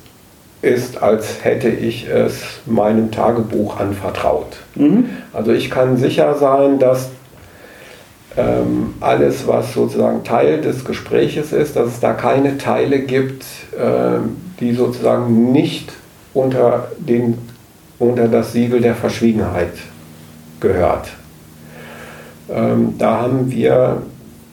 ist, 0.63 1.03
als 1.03 1.45
hätte 1.45 1.69
ich 1.69 2.09
es 2.09 2.43
meinem 2.67 3.11
Tagebuch 3.11 3.79
anvertraut. 3.79 4.57
Mhm. 4.75 5.11
Also 5.33 5.53
ich 5.53 5.71
kann 5.71 5.97
sicher 5.97 6.35
sein, 6.35 6.79
dass 6.79 7.11
ähm, 8.37 8.95
alles, 9.01 9.47
was 9.47 9.73
sozusagen 9.73 10.25
Teil 10.25 10.61
des 10.61 10.85
Gespräches 10.85 11.53
ist, 11.53 11.77
dass 11.77 11.89
es 11.89 12.01
da 12.01 12.13
keine 12.13 12.59
Teile 12.59 13.01
gibt, 13.01 13.45
ähm, 13.79 14.37
die 14.61 14.73
sozusagen 14.73 15.53
nicht 15.53 15.93
unter, 16.35 16.91
den, 16.99 17.39
unter 17.99 18.29
das 18.29 18.53
Siegel 18.53 18.81
der 18.81 18.95
Verschwiegenheit 18.95 19.73
gehört. 20.61 21.09
Ähm, 22.51 22.95
da 22.99 23.23
haben 23.23 23.51
wir 23.51 24.03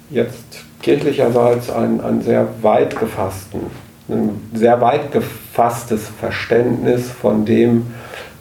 jetzt 0.09 0.63
kirchlicherseits 0.81 1.69
ein, 1.69 2.01
ein 2.01 2.21
sehr 2.21 2.47
weit 2.61 2.97
gefassten, 2.97 3.61
ein 4.09 4.41
sehr 4.53 4.79
weit 4.81 5.11
gefasstes 5.53 6.07
Verständnis 6.19 7.11
von 7.11 7.45
dem, 7.45 7.85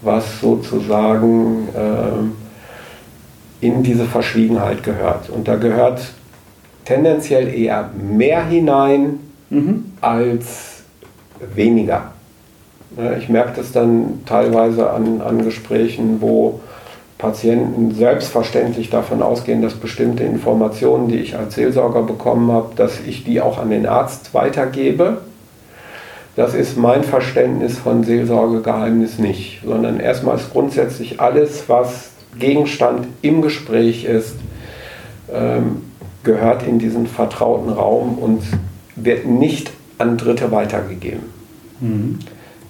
was 0.01 0.41
sozusagen 0.41 1.69
äh, 1.75 3.67
in 3.67 3.83
diese 3.83 4.07
Verschwiegenheit 4.07 4.83
gehört. 4.83 5.29
Und 5.29 5.47
da 5.47 5.57
gehört 5.57 6.01
tendenziell 6.87 7.53
eher 7.53 7.91
mehr 7.95 8.47
hinein 8.47 9.21
mhm. 9.51 9.93
als 10.01 10.85
weniger. 11.55 12.13
Ich 13.19 13.29
merke 13.29 13.53
das 13.57 13.73
dann 13.73 14.23
teilweise 14.25 14.91
an, 14.91 15.21
an 15.21 15.45
Gesprächen, 15.45 16.21
wo 16.21 16.61
Patienten 17.19 17.95
selbstverständlich 17.95 18.89
davon 18.89 19.23
ausgehen, 19.23 19.61
dass 19.61 19.75
bestimmte 19.75 20.25
Informationen, 20.25 21.09
die 21.09 21.19
ich 21.19 21.37
als 21.37 21.55
Seelsorger 21.57 22.03
bekommen 22.03 22.51
habe, 22.51 22.75
dass 22.75 23.01
ich 23.07 23.25
die 23.25 23.41
auch 23.41 23.59
an 23.59 23.69
den 23.71 23.87
Arzt 23.87 24.33
weitergebe. 24.33 25.19
Das 26.35 26.55
ist 26.55 26.79
mein 26.79 27.05
Verständnis 27.05 27.79
von 27.79 28.05
Seelsorgegeheimnis 28.05 29.19
nicht, 29.19 29.61
sondern 29.65 30.01
erstmal 30.01 30.37
ist 30.37 30.51
grundsätzlich 30.51 31.21
alles, 31.21 31.69
was 31.69 32.11
Gegenstand 32.39 33.07
im 33.21 33.43
Gespräch 33.43 34.05
ist, 34.05 34.37
ähm, 35.31 35.83
gehört 36.25 36.67
in 36.67 36.79
diesen 36.79 37.07
vertrauten 37.07 37.71
Raum 37.71 38.17
und 38.19 38.43
wird 38.97 39.27
nicht 39.27 39.73
an 39.99 40.17
Dritte 40.17 40.51
weitergegeben. 40.51 41.25
Mhm. 41.81 42.19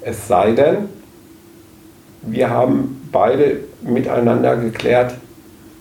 Es 0.01 0.27
sei 0.27 0.53
denn, 0.53 0.89
wir 2.23 2.51
haben 2.51 3.09
beide 3.13 3.61
miteinander 3.83 4.57
geklärt, 4.57 5.15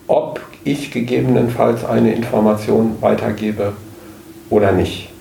ob 0.06 0.40
ich 0.64 0.92
gegebenenfalls 0.92 1.84
eine 1.84 2.12
Information 2.14 2.96
weitergebe 3.00 3.72
oder 4.50 4.70
nicht. 4.72 5.11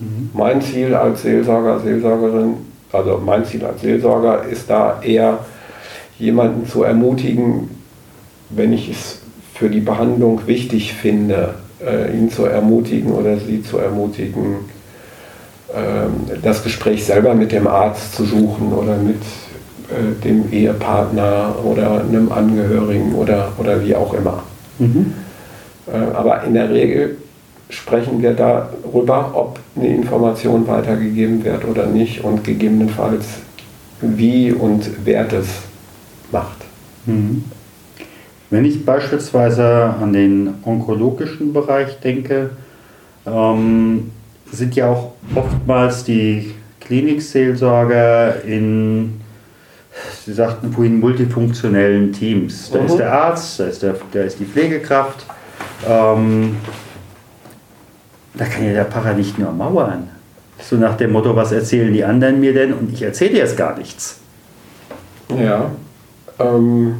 Mhm. 0.00 0.30
Mein 0.32 0.60
Ziel 0.62 0.94
als 0.94 1.22
Seelsorger, 1.22 1.80
Seelsorgerin, 1.80 2.54
also 2.92 3.20
mein 3.24 3.44
Ziel 3.44 3.64
als 3.64 3.80
Seelsorger 3.82 4.44
ist 4.44 4.68
da 4.68 5.00
eher 5.02 5.38
jemanden 6.18 6.66
zu 6.66 6.82
ermutigen, 6.82 7.70
wenn 8.50 8.72
ich 8.72 8.90
es 8.90 9.20
für 9.54 9.68
die 9.68 9.80
Behandlung 9.80 10.46
wichtig 10.46 10.94
finde, 10.94 11.54
äh, 11.84 12.16
ihn 12.16 12.30
zu 12.30 12.46
ermutigen 12.46 13.12
oder 13.12 13.36
sie 13.38 13.62
zu 13.62 13.78
ermutigen, 13.78 14.56
äh, 15.68 16.38
das 16.42 16.62
Gespräch 16.62 17.04
selber 17.04 17.34
mit 17.34 17.52
dem 17.52 17.66
Arzt 17.66 18.14
zu 18.14 18.24
suchen 18.24 18.72
oder 18.72 18.96
mit 18.96 19.22
äh, 19.90 20.22
dem 20.24 20.52
Ehepartner 20.52 21.54
oder 21.64 22.02
einem 22.02 22.30
Angehörigen 22.32 23.14
oder, 23.14 23.52
oder 23.58 23.84
wie 23.84 23.94
auch 23.94 24.14
immer. 24.14 24.42
Mhm. 24.78 25.12
Äh, 25.86 26.14
aber 26.14 26.44
in 26.44 26.54
der 26.54 26.70
Regel 26.70 27.16
sprechen 27.70 28.20
wir 28.20 28.32
darüber, 28.32 29.30
ob 29.34 29.58
eine 29.76 29.88
Information 29.88 30.66
weitergegeben 30.66 31.44
wird 31.44 31.64
oder 31.64 31.86
nicht 31.86 32.22
und 32.22 32.44
gegebenenfalls 32.44 33.26
wie 34.00 34.52
und 34.52 34.90
wer 35.04 35.24
das 35.24 35.46
macht. 36.30 36.58
Mhm. 37.06 37.44
Wenn 38.50 38.64
ich 38.64 38.84
beispielsweise 38.84 39.94
an 40.00 40.12
den 40.12 40.54
onkologischen 40.64 41.52
Bereich 41.52 42.00
denke, 42.00 42.50
ähm, 43.24 44.10
sind 44.50 44.74
ja 44.74 44.90
auch 44.90 45.12
oftmals 45.34 46.02
die 46.02 46.54
Klinikseelsorger 46.80 48.42
in, 48.44 49.20
Sie 50.24 50.32
sagten 50.32 50.72
vorhin, 50.72 50.98
multifunktionellen 50.98 52.12
Teams. 52.12 52.70
Da 52.72 52.80
mhm. 52.80 52.86
ist 52.86 52.96
der 52.96 53.12
Arzt, 53.12 53.60
da 53.60 53.64
ist, 53.66 53.82
der, 53.82 53.94
da 54.12 54.22
ist 54.22 54.40
die 54.40 54.44
Pflegekraft. 54.44 55.26
Ähm, 55.88 56.56
da 58.34 58.44
kann 58.44 58.64
ja 58.64 58.72
der 58.72 58.84
Pfarrer 58.86 59.14
nicht 59.14 59.38
nur 59.38 59.52
mauern. 59.52 60.08
So 60.62 60.76
nach 60.76 60.96
dem 60.96 61.12
Motto, 61.12 61.34
was 61.34 61.52
erzählen 61.52 61.92
die 61.92 62.04
anderen 62.04 62.40
mir 62.40 62.52
denn? 62.52 62.72
Und 62.72 62.92
ich 62.92 63.02
erzähle 63.02 63.38
jetzt 63.38 63.56
gar 63.56 63.76
nichts. 63.76 64.20
Ja. 65.38 65.70
Ähm, 66.38 66.94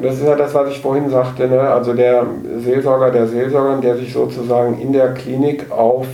das 0.00 0.14
ist 0.16 0.24
ja 0.24 0.34
das, 0.34 0.54
was 0.54 0.70
ich 0.70 0.80
vorhin 0.80 1.10
sagte. 1.10 1.48
Ne? 1.48 1.60
Also 1.60 1.92
der 1.92 2.26
Seelsorger, 2.58 3.10
der 3.10 3.26
Seelsorger, 3.26 3.80
der 3.80 3.96
sich 3.96 4.12
sozusagen 4.12 4.80
in 4.80 4.92
der 4.92 5.14
Klinik 5.14 5.70
auf 5.70 6.06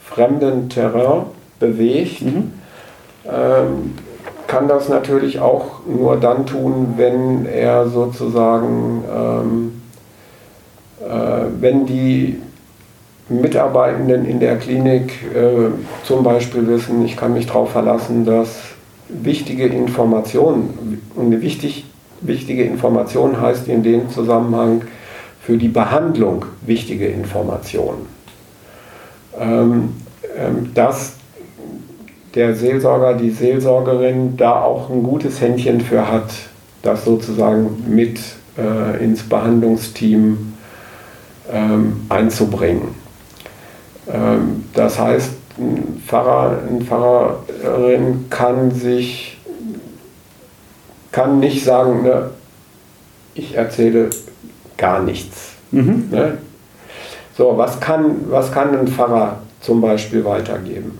fremden 0.00 0.68
Terrain 0.68 1.24
bewegt, 1.60 2.22
mhm. 2.22 2.52
ähm, 3.26 3.94
kann 4.46 4.66
das 4.66 4.88
natürlich 4.88 5.40
auch 5.40 5.80
nur 5.86 6.16
dann 6.16 6.46
tun, 6.46 6.94
wenn 6.96 7.44
er 7.44 7.86
sozusagen, 7.88 9.04
ähm, 9.14 9.82
äh, 11.06 11.44
wenn 11.60 11.84
die 11.84 12.40
Mitarbeitenden 13.28 14.24
in 14.24 14.40
der 14.40 14.56
Klinik 14.56 15.12
äh, 15.34 15.70
zum 16.04 16.22
Beispiel 16.22 16.66
wissen, 16.66 17.04
ich 17.04 17.16
kann 17.16 17.34
mich 17.34 17.46
darauf 17.46 17.72
verlassen, 17.72 18.24
dass 18.24 18.60
wichtige 19.08 19.66
Informationen 19.66 21.00
und 21.14 21.40
wichtig, 21.40 21.84
wichtige 22.20 22.64
Information 22.64 23.40
heißt 23.40 23.68
in 23.68 23.82
dem 23.82 24.10
Zusammenhang 24.10 24.82
für 25.40 25.56
die 25.56 25.68
Behandlung 25.68 26.46
wichtige 26.62 27.06
Informationen. 27.06 28.06
Ähm, 29.38 29.94
ähm, 30.36 30.70
dass 30.74 31.14
der 32.34 32.54
Seelsorger, 32.54 33.14
die 33.14 33.30
Seelsorgerin 33.30 34.36
da 34.36 34.62
auch 34.62 34.90
ein 34.90 35.02
gutes 35.02 35.40
Händchen 35.40 35.80
für 35.80 36.10
hat, 36.10 36.30
das 36.82 37.04
sozusagen 37.04 37.84
mit 37.88 38.20
äh, 38.56 39.02
ins 39.02 39.22
Behandlungsteam 39.22 40.52
ähm, 41.50 42.06
einzubringen. 42.08 43.07
Ähm, 44.12 44.64
das 44.74 44.98
heißt, 44.98 45.32
ein 45.58 46.02
Pfarrer, 46.06 46.58
eine 46.68 46.84
Pfarrerin 46.84 48.26
kann 48.30 48.70
sich, 48.70 49.38
kann 51.10 51.40
nicht 51.40 51.64
sagen, 51.64 52.02
ne, 52.02 52.30
ich 53.34 53.54
erzähle 53.54 54.10
gar 54.76 55.02
nichts. 55.02 55.52
Mhm. 55.70 56.08
Ne? 56.10 56.38
So, 57.36 57.56
was 57.56 57.78
kann, 57.80 58.30
was 58.30 58.52
kann 58.52 58.76
ein 58.76 58.88
Pfarrer 58.88 59.40
zum 59.60 59.80
Beispiel 59.80 60.24
weitergeben? 60.24 60.98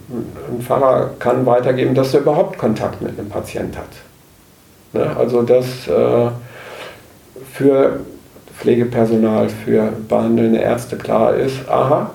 Ein 0.51 0.63
Pfarrer 0.63 1.11
kann 1.19 1.47
weitergeben, 1.47 1.95
dass 1.95 2.15
er 2.15 2.21
überhaupt 2.21 2.59
Kontakt 2.59 3.01
mit 3.01 3.19
einem 3.19 3.29
Patient 3.29 3.77
hat. 3.77 3.89
Ne? 4.93 5.17
Also 5.17 5.43
dass 5.43 5.87
äh, 5.87 6.31
für 7.53 8.01
Pflegepersonal, 8.59 9.49
für 9.49 9.93
behandelnde 10.09 10.59
Ärzte 10.59 10.97
klar 10.97 11.35
ist, 11.35 11.69
aha, 11.69 12.11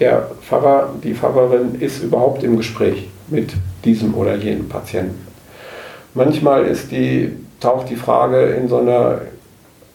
der 0.00 0.28
Pfarrer, 0.42 0.88
die 1.04 1.14
Pfarrerin 1.14 1.76
ist 1.78 2.02
überhaupt 2.02 2.42
im 2.42 2.56
Gespräch 2.56 3.08
mit 3.28 3.52
diesem 3.84 4.14
oder 4.14 4.34
jenem 4.36 4.68
Patienten. 4.68 5.26
Manchmal 6.14 6.64
ist 6.64 6.90
die, 6.90 7.30
taucht 7.60 7.90
die 7.90 7.96
Frage 7.96 8.40
in 8.40 8.68
so 8.68 8.78
einer 8.78 9.20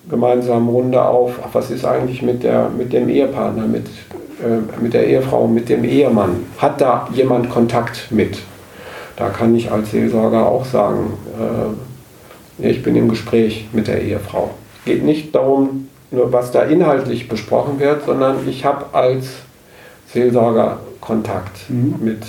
gemeinsamen 0.09 0.69
Runde 0.69 1.03
auf, 1.03 1.33
ach, 1.43 1.49
was 1.53 1.71
ist 1.71 1.83
eigentlich 1.83 2.21
mit, 2.21 2.43
der, 2.43 2.69
mit 2.69 2.93
dem 2.93 3.09
Ehepartner, 3.09 3.65
mit, 3.65 3.87
äh, 4.41 4.81
mit 4.81 4.93
der 4.93 5.07
Ehefrau, 5.07 5.47
mit 5.47 5.67
dem 5.67 5.83
Ehemann? 5.83 6.45
Hat 6.59 6.79
da 6.79 7.09
jemand 7.13 7.49
Kontakt 7.49 8.11
mit? 8.11 8.37
Da 9.17 9.29
kann 9.29 9.55
ich 9.55 9.71
als 9.71 9.91
Seelsorger 9.91 10.45
auch 10.45 10.65
sagen, 10.65 11.13
äh, 12.59 12.69
ich 12.69 12.83
bin 12.83 12.95
im 12.95 13.09
Gespräch 13.09 13.67
mit 13.73 13.87
der 13.87 14.01
Ehefrau. 14.01 14.51
Geht 14.85 15.03
nicht 15.03 15.33
darum, 15.33 15.89
nur 16.11 16.31
was 16.31 16.51
da 16.51 16.61
inhaltlich 16.61 17.27
besprochen 17.27 17.79
wird, 17.79 18.05
sondern 18.05 18.47
ich 18.47 18.63
habe 18.63 18.85
als 18.93 19.27
Seelsorgerkontakt 20.15 21.69
mhm. 21.69 21.95
mit. 22.01 22.23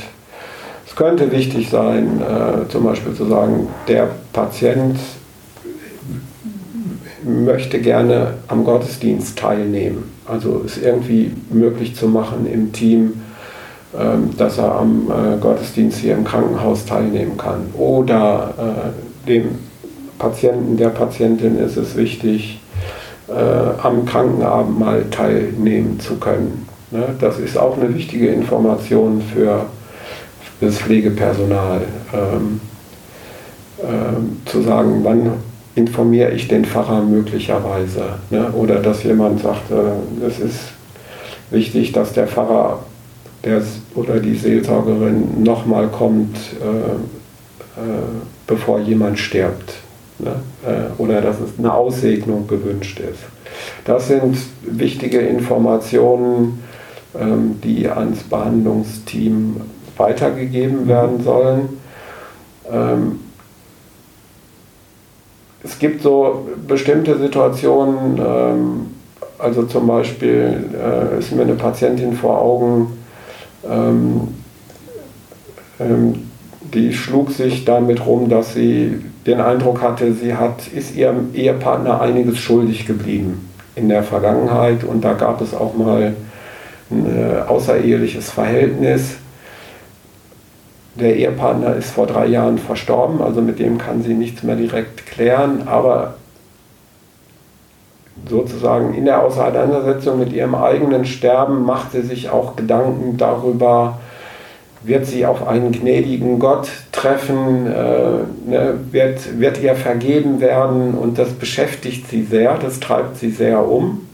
Es 0.86 0.94
könnte 0.94 1.30
wichtig 1.32 1.70
sein, 1.70 2.20
äh, 2.20 2.68
zum 2.68 2.84
Beispiel 2.84 3.14
zu 3.14 3.26
sagen, 3.26 3.68
der 3.88 4.10
Patient 4.32 4.98
möchte 7.24 7.80
gerne 7.80 8.34
am 8.48 8.64
Gottesdienst 8.64 9.38
teilnehmen. 9.38 10.12
Also 10.26 10.62
ist 10.64 10.82
irgendwie 10.82 11.32
möglich 11.50 11.94
zu 11.94 12.08
machen 12.08 12.46
im 12.52 12.72
Team, 12.72 13.20
ähm, 13.98 14.30
dass 14.36 14.58
er 14.58 14.74
am 14.74 15.10
äh, 15.10 15.38
Gottesdienst 15.38 15.98
hier 15.98 16.14
im 16.14 16.24
Krankenhaus 16.24 16.84
teilnehmen 16.86 17.36
kann. 17.36 17.68
Oder 17.74 18.54
äh, 18.58 19.28
dem 19.28 19.58
Patienten, 20.18 20.76
der 20.76 20.88
Patientin 20.88 21.58
ist 21.58 21.76
es 21.76 21.96
wichtig, 21.96 22.60
äh, 23.28 23.32
am 23.82 24.04
Krankenabend 24.06 24.78
mal 24.78 25.04
teilnehmen 25.10 26.00
zu 26.00 26.16
können. 26.16 26.66
Ne? 26.90 27.14
Das 27.20 27.38
ist 27.38 27.56
auch 27.56 27.76
eine 27.78 27.94
wichtige 27.94 28.28
Information 28.28 29.22
für 29.34 29.66
das 30.60 30.78
Pflegepersonal. 30.78 31.82
Ähm, 32.12 32.60
ähm, 33.82 34.40
zu 34.46 34.62
sagen, 34.62 35.00
wann 35.02 35.32
informiere 35.74 36.30
ich 36.30 36.48
den 36.48 36.64
Pfarrer 36.64 37.02
möglicherweise. 37.02 38.04
Ne? 38.30 38.50
Oder 38.52 38.76
dass 38.76 39.02
jemand 39.02 39.42
sagt, 39.42 39.70
äh, 39.70 40.26
es 40.26 40.40
ist 40.40 40.60
wichtig, 41.50 41.92
dass 41.92 42.14
der 42.14 42.26
Pfarrer 42.26 42.82
der, 43.44 43.62
oder 43.94 44.18
die 44.18 44.34
Seelsorgerin 44.34 45.42
nochmal 45.42 45.88
kommt, 45.88 46.36
äh, 46.62 47.80
äh, 47.80 48.02
bevor 48.46 48.80
jemand 48.80 49.18
stirbt. 49.18 49.74
Ne? 50.18 50.36
Äh, 50.66 51.00
oder 51.00 51.20
dass 51.20 51.36
es 51.40 51.58
eine 51.58 51.74
Aussegnung 51.74 52.46
gewünscht 52.46 52.98
ist. 53.00 53.20
Das 53.84 54.08
sind 54.08 54.36
wichtige 54.62 55.20
Informationen, 55.20 56.62
ähm, 57.18 57.60
die 57.62 57.88
ans 57.88 58.24
Behandlungsteam 58.24 59.60
weitergegeben 59.96 60.88
werden 60.88 61.22
sollen. 61.22 61.68
Ähm, 62.70 63.20
es 65.62 65.78
gibt 65.78 66.02
so 66.02 66.48
bestimmte 66.66 67.16
Situationen, 67.18 68.18
ähm, 68.18 68.86
also 69.38 69.64
zum 69.64 69.86
Beispiel 69.86 70.64
äh, 70.74 71.18
ist 71.18 71.32
mir 71.32 71.42
eine 71.42 71.54
Patientin 71.54 72.14
vor 72.14 72.40
Augen, 72.40 72.98
die 76.72 76.92
schlug 76.92 77.32
sich 77.32 77.64
damit 77.64 78.06
rum, 78.06 78.28
dass 78.28 78.54
sie 78.54 79.00
den 79.26 79.40
Eindruck 79.40 79.82
hatte, 79.82 80.12
sie 80.12 80.34
hat, 80.34 80.68
ist 80.68 80.94
ihrem 80.94 81.34
Ehepartner 81.34 82.00
einiges 82.00 82.38
schuldig 82.38 82.86
geblieben 82.86 83.45
in 83.76 83.88
der 83.88 84.02
Vergangenheit 84.02 84.82
und 84.82 85.04
da 85.04 85.12
gab 85.12 85.40
es 85.40 85.54
auch 85.54 85.74
mal 85.74 86.14
ein 86.90 87.06
äh, 87.06 87.40
außereheliches 87.42 88.30
Verhältnis. 88.30 89.16
Der 90.94 91.14
Ehepartner 91.14 91.76
ist 91.76 91.90
vor 91.90 92.06
drei 92.06 92.26
Jahren 92.26 92.58
verstorben, 92.58 93.22
also 93.22 93.42
mit 93.42 93.58
dem 93.58 93.76
kann 93.76 94.02
sie 94.02 94.14
nichts 94.14 94.42
mehr 94.42 94.56
direkt 94.56 95.06
klären, 95.06 95.68
aber 95.68 96.14
sozusagen 98.28 98.94
in 98.94 99.04
der 99.04 99.22
Auseinandersetzung 99.22 100.18
mit 100.18 100.32
ihrem 100.32 100.54
eigenen 100.54 101.04
Sterben 101.04 101.64
macht 101.64 101.92
sie 101.92 102.00
sich 102.00 102.30
auch 102.30 102.56
Gedanken 102.56 103.18
darüber, 103.18 103.98
wird 104.86 105.06
sie 105.06 105.26
auf 105.26 105.46
einen 105.46 105.72
gnädigen 105.72 106.38
Gott 106.38 106.68
treffen, 106.92 107.66
äh, 107.66 108.50
ne, 108.50 108.78
wird, 108.90 109.40
wird 109.40 109.60
ihr 109.60 109.74
vergeben 109.74 110.40
werden 110.40 110.94
und 110.94 111.18
das 111.18 111.30
beschäftigt 111.30 112.08
sie 112.08 112.22
sehr, 112.22 112.56
das 112.58 112.80
treibt 112.80 113.18
sie 113.18 113.30
sehr 113.30 113.66
um. 113.66 114.06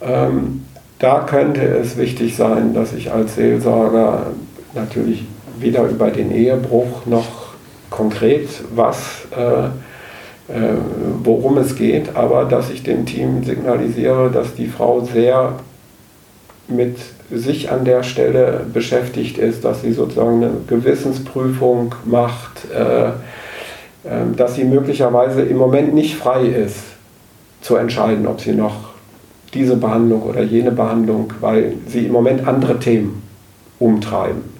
Ähm, 0.00 0.64
da 0.98 1.20
könnte 1.20 1.62
es 1.62 1.96
wichtig 1.96 2.36
sein, 2.36 2.72
dass 2.74 2.92
ich 2.92 3.12
als 3.12 3.34
Seelsorger 3.34 4.28
natürlich 4.74 5.24
weder 5.58 5.84
über 5.84 6.10
den 6.10 6.30
Ehebruch 6.30 7.06
noch 7.06 7.26
konkret 7.90 8.48
was, 8.74 9.26
äh, 9.36 9.66
äh, 10.52 10.76
worum 11.22 11.58
es 11.58 11.76
geht, 11.76 12.14
aber 12.14 12.44
dass 12.44 12.70
ich 12.70 12.82
dem 12.82 13.04
Team 13.04 13.42
signalisiere, 13.42 14.30
dass 14.30 14.54
die 14.54 14.68
Frau 14.68 15.00
sehr 15.00 15.54
mit 16.68 16.96
sich 17.30 17.70
an 17.70 17.84
der 17.84 18.02
Stelle 18.02 18.60
beschäftigt 18.72 19.38
ist, 19.38 19.64
dass 19.64 19.82
sie 19.82 19.92
sozusagen 19.92 20.42
eine 20.42 20.50
Gewissensprüfung 20.66 21.94
macht, 22.04 22.70
äh, 22.74 23.08
äh, 23.08 23.12
dass 24.36 24.54
sie 24.54 24.64
möglicherweise 24.64 25.42
im 25.42 25.56
Moment 25.56 25.94
nicht 25.94 26.16
frei 26.16 26.46
ist 26.46 26.78
zu 27.60 27.76
entscheiden, 27.76 28.26
ob 28.26 28.40
sie 28.40 28.52
noch 28.52 28.90
diese 29.54 29.76
Behandlung 29.76 30.22
oder 30.22 30.42
jene 30.42 30.70
Behandlung, 30.70 31.32
weil 31.40 31.74
sie 31.86 32.06
im 32.06 32.12
Moment 32.12 32.46
andere 32.46 32.78
Themen 32.78 33.22
umtreiben. 33.78 34.56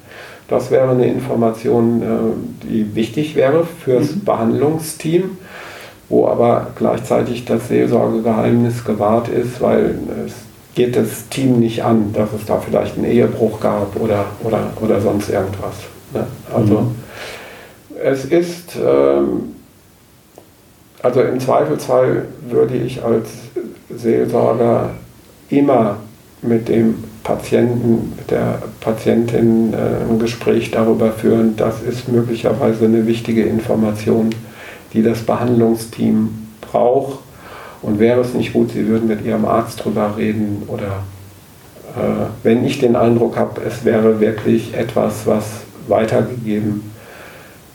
Das 0.49 0.71
wäre 0.71 0.91
eine 0.91 1.07
Information, 1.07 2.03
äh, 2.03 2.67
die 2.69 2.95
wichtig 2.95 3.35
wäre 3.35 3.65
fürs 3.65 4.15
mhm. 4.15 4.25
Behandlungsteam, 4.25 5.39
wo 6.09 6.29
aber 6.29 6.69
gleichzeitig 6.77 7.45
das 7.45 7.69
Seelsorgegeheimnis 7.69 8.85
gewahrt 8.85 9.29
ist, 9.29 9.61
weil 9.61 9.99
es 10.25 10.46
geht 10.77 10.95
das 10.95 11.29
Team 11.31 11.59
nicht 11.59 11.83
an, 11.83 12.13
dass 12.13 12.29
es 12.33 12.45
da 12.45 12.61
vielleicht 12.61 12.97
einen 12.97 13.07
Ehebruch 13.07 13.59
gab 13.59 13.97
oder, 13.99 14.27
oder, 14.45 14.71
oder 14.81 15.01
sonst 15.01 15.31
irgendwas. 15.31 15.75
Ne? 16.13 16.27
Also 16.55 16.81
mhm. 16.81 16.95
es 18.01 18.27
ist, 18.27 18.77
ähm, 18.77 19.55
also 21.03 21.23
im 21.23 21.41
Zweifelsfall 21.41 22.27
würde 22.49 22.77
ich 22.77 23.03
als 23.03 23.31
Seelsorger 23.89 24.91
immer 25.49 25.97
mit 26.43 26.69
dem 26.69 27.03
Patienten, 27.25 28.13
mit 28.19 28.31
der 28.31 28.63
Patientin 28.81 29.73
äh, 29.73 30.11
ein 30.11 30.19
Gespräch 30.19 30.71
darüber 30.71 31.11
führen, 31.11 31.57
das 31.57 31.83
ist 31.83 32.09
möglicherweise 32.09 32.85
eine 32.85 33.07
wichtige 33.07 33.45
Information, 33.45 34.31
die 34.93 35.03
das 35.03 35.23
Behandlungsteam 35.23 36.49
braucht. 36.61 37.26
Und 37.87 38.01
wäre 38.01 38.21
es 38.21 38.35
nicht 38.35 38.53
gut, 38.53 38.73
Sie 38.73 38.89
würden 38.89 39.07
mit 39.07 39.25
Ihrem 39.25 39.45
Arzt 39.45 39.79
darüber 39.79 40.17
reden 40.17 40.65
oder 40.67 41.05
äh, 41.95 42.27
wenn 42.43 42.67
ich 42.67 42.81
den 42.81 42.97
Eindruck 42.97 43.37
habe, 43.37 43.61
es 43.63 43.85
wäre 43.85 44.19
wirklich 44.19 44.75
etwas, 44.75 45.25
was 45.25 45.45
weitergegeben 45.87 46.91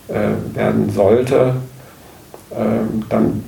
äh, 0.10 0.54
werden 0.54 0.92
sollte, 0.92 1.54
ähm, 2.54 3.04
dann 3.08 3.46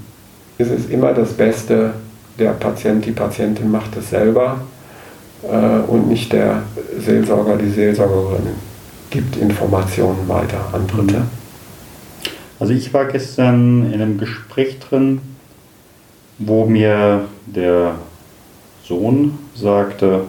ist 0.58 0.71
es 0.71 0.89
immer 0.89 1.12
das 1.12 1.34
Beste, 1.34 1.95
der 2.39 2.52
Patient, 2.52 3.06
die 3.06 3.12
Patientin 3.12 3.69
macht 3.69 3.97
es 3.97 4.12
selber 4.12 4.62
äh, 5.43 5.91
und 5.91 6.08
nicht 6.08 6.32
der 6.32 6.63
Seelsorger, 6.97 7.58
die 7.58 7.71
Seelsorgerin 7.71 8.47
gibt 9.10 9.36
Informationen 9.36 10.30
weiter 10.30 10.62
an 10.71 10.88
Dritte. 10.88 11.19
Mhm. 11.19 11.43
Also 12.58 12.73
ich 12.73 12.93
war 12.93 13.04
gestern 13.04 13.91
in 13.91 14.02
einem 14.02 14.17
Gespräch 14.17 14.80
drin, 14.80 15.19
wo 16.38 16.65
mir 16.65 17.26
der 17.46 17.96
Sohn 18.84 19.38
sagte, 19.56 20.22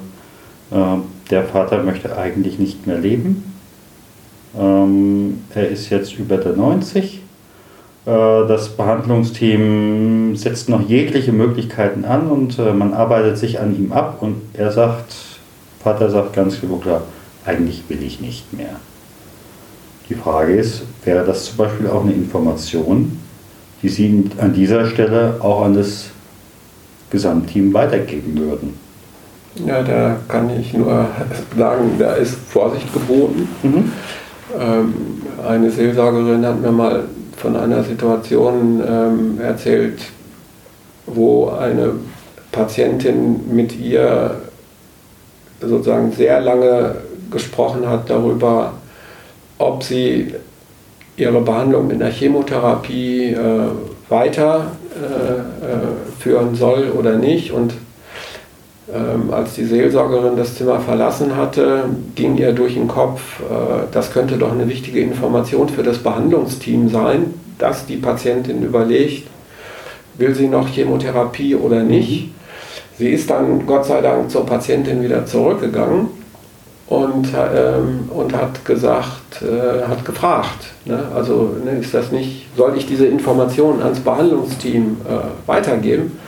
äh, 0.70 0.76
der 1.30 1.44
Vater 1.44 1.82
möchte 1.82 2.16
eigentlich 2.16 2.58
nicht 2.58 2.86
mehr 2.86 2.98
leben. 2.98 3.52
Ähm, 4.58 5.44
er 5.54 5.68
ist 5.68 5.90
jetzt 5.90 6.18
über 6.18 6.36
der 6.36 6.52
90 6.52 7.22
äh, 8.06 8.10
das 8.46 8.68
Behandlungsteam 8.70 10.36
setzt 10.36 10.68
noch 10.68 10.86
jegliche 10.86 11.32
Möglichkeiten 11.32 12.04
an 12.04 12.26
und 12.30 12.58
äh, 12.58 12.72
man 12.72 12.92
arbeitet 12.92 13.38
sich 13.38 13.60
an 13.60 13.74
ihm 13.76 13.92
ab 13.92 14.18
und 14.20 14.42
er 14.52 14.70
sagt, 14.72 15.14
Vater 15.82 16.10
sagt 16.10 16.34
ganz 16.34 16.58
klar, 16.82 17.02
eigentlich 17.44 17.84
will 17.88 18.02
ich 18.02 18.20
nicht 18.20 18.52
mehr. 18.52 18.76
Die 20.08 20.14
Frage 20.14 20.54
ist, 20.54 20.82
wäre 21.04 21.24
das 21.24 21.46
zum 21.46 21.56
Beispiel 21.56 21.88
auch 21.88 22.02
eine 22.02 22.12
Information, 22.12 23.20
die 23.84 23.90
Sie 23.90 24.30
an 24.38 24.54
dieser 24.54 24.86
Stelle 24.86 25.36
auch 25.40 25.66
an 25.66 25.74
das 25.74 26.06
Gesamtteam 27.10 27.74
weitergeben 27.74 28.38
würden? 28.38 28.78
Ja, 29.66 29.82
da 29.82 30.16
kann 30.26 30.48
ich 30.58 30.72
nur 30.72 31.06
sagen, 31.58 31.92
da 31.98 32.14
ist 32.14 32.34
Vorsicht 32.34 32.90
geboten. 32.94 33.46
Mhm. 33.62 33.92
Ähm, 34.58 34.94
eine 35.46 35.70
Seelsorgerin 35.70 36.46
hat 36.46 36.62
mir 36.62 36.72
mal 36.72 37.04
von 37.36 37.56
einer 37.56 37.84
Situation 37.84 38.82
ähm, 38.88 39.38
erzählt, 39.38 40.00
wo 41.04 41.50
eine 41.50 41.92
Patientin 42.52 43.54
mit 43.54 43.78
ihr 43.78 44.36
sozusagen 45.60 46.10
sehr 46.10 46.40
lange 46.40 46.94
gesprochen 47.30 47.86
hat 47.86 48.08
darüber, 48.08 48.72
ob 49.58 49.82
sie 49.82 50.34
ihre 51.16 51.40
Behandlung 51.40 51.86
mit 51.86 52.02
einer 52.02 52.10
Chemotherapie 52.10 53.32
äh, 53.32 53.68
weiterführen 54.08 56.48
äh, 56.48 56.52
äh, 56.52 56.56
soll 56.56 56.90
oder 56.90 57.16
nicht. 57.16 57.52
Und 57.52 57.74
ähm, 58.92 59.32
als 59.32 59.54
die 59.54 59.64
Seelsorgerin 59.64 60.36
das 60.36 60.56
Zimmer 60.56 60.80
verlassen 60.80 61.36
hatte, 61.36 61.84
ging 62.14 62.36
ihr 62.36 62.52
durch 62.52 62.74
den 62.74 62.88
Kopf, 62.88 63.40
äh, 63.40 63.86
das 63.92 64.12
könnte 64.12 64.36
doch 64.36 64.52
eine 64.52 64.68
wichtige 64.68 65.00
Information 65.00 65.68
für 65.68 65.82
das 65.82 65.98
Behandlungsteam 65.98 66.88
sein, 66.88 67.34
dass 67.58 67.86
die 67.86 67.96
Patientin 67.96 68.62
überlegt, 68.62 69.28
will 70.18 70.34
sie 70.34 70.48
noch 70.48 70.68
Chemotherapie 70.68 71.54
oder 71.54 71.82
nicht. 71.82 72.26
Mhm. 72.26 72.34
Sie 72.98 73.08
ist 73.08 73.30
dann 73.30 73.66
Gott 73.66 73.86
sei 73.86 74.00
Dank 74.00 74.30
zur 74.30 74.46
Patientin 74.46 75.02
wieder 75.02 75.26
zurückgegangen 75.26 76.23
und, 76.86 77.28
ähm, 77.34 78.10
und 78.14 78.34
hat 78.34 78.64
gesagt, 78.64 79.42
äh, 79.42 79.86
hat 79.88 80.04
gefragt, 80.04 80.72
ne? 80.84 81.02
also 81.14 81.56
ne, 81.64 81.78
ist 81.78 81.94
das 81.94 82.12
nicht, 82.12 82.46
soll 82.56 82.76
ich 82.76 82.86
diese 82.86 83.06
Informationen 83.06 83.82
ans 83.82 84.00
Behandlungsteam 84.00 84.98
äh, 85.08 85.48
weitergeben? 85.48 86.18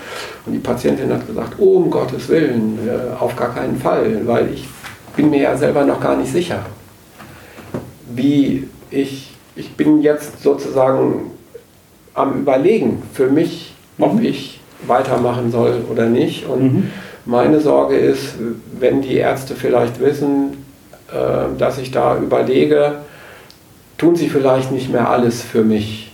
Und 0.47 0.53
die 0.53 0.59
Patientin 0.59 1.13
hat 1.13 1.27
gesagt, 1.27 1.55
oh, 1.59 1.77
um 1.77 1.91
Gottes 1.91 2.29
Willen, 2.29 2.79
äh, 2.87 3.21
auf 3.21 3.37
gar 3.37 3.55
keinen 3.55 3.79
Fall, 3.79 4.27
weil 4.27 4.49
ich 4.55 4.67
bin 5.15 5.31
mir 5.31 5.43
ja 5.43 5.57
selber 5.57 5.85
noch 5.85 6.01
gar 6.01 6.17
nicht 6.17 6.33
sicher, 6.33 6.61
wie 8.15 8.69
ich, 8.91 9.33
ich 9.57 9.75
bin 9.77 10.01
jetzt 10.03 10.43
sozusagen 10.43 11.33
am 12.15 12.41
Überlegen 12.41 13.03
für 13.13 13.29
mich, 13.29 13.75
ob 13.99 14.15
mhm. 14.15 14.25
ich 14.25 14.61
weitermachen 14.87 15.51
soll 15.51 15.85
oder 15.91 16.07
nicht. 16.07 16.47
Und 16.47 16.63
mhm. 16.63 16.91
Meine 17.27 17.61
Sorge 17.61 17.97
ist, 17.97 18.35
wenn 18.79 19.03
die 19.03 19.17
Ärzte 19.17 19.55
vielleicht 19.55 20.01
wissen, 20.01 20.65
äh, 21.13 21.57
dass 21.59 21.79
ich 21.79 21.91
da 21.91 22.17
überlege, 22.17 22.97
tun 23.99 24.17
sie 24.17 24.29
vielleicht 24.29 24.73
nicht 24.73 24.91
mehr 24.91 25.11
alles 25.11 25.43
für 25.43 25.63
mich. 25.65 26.13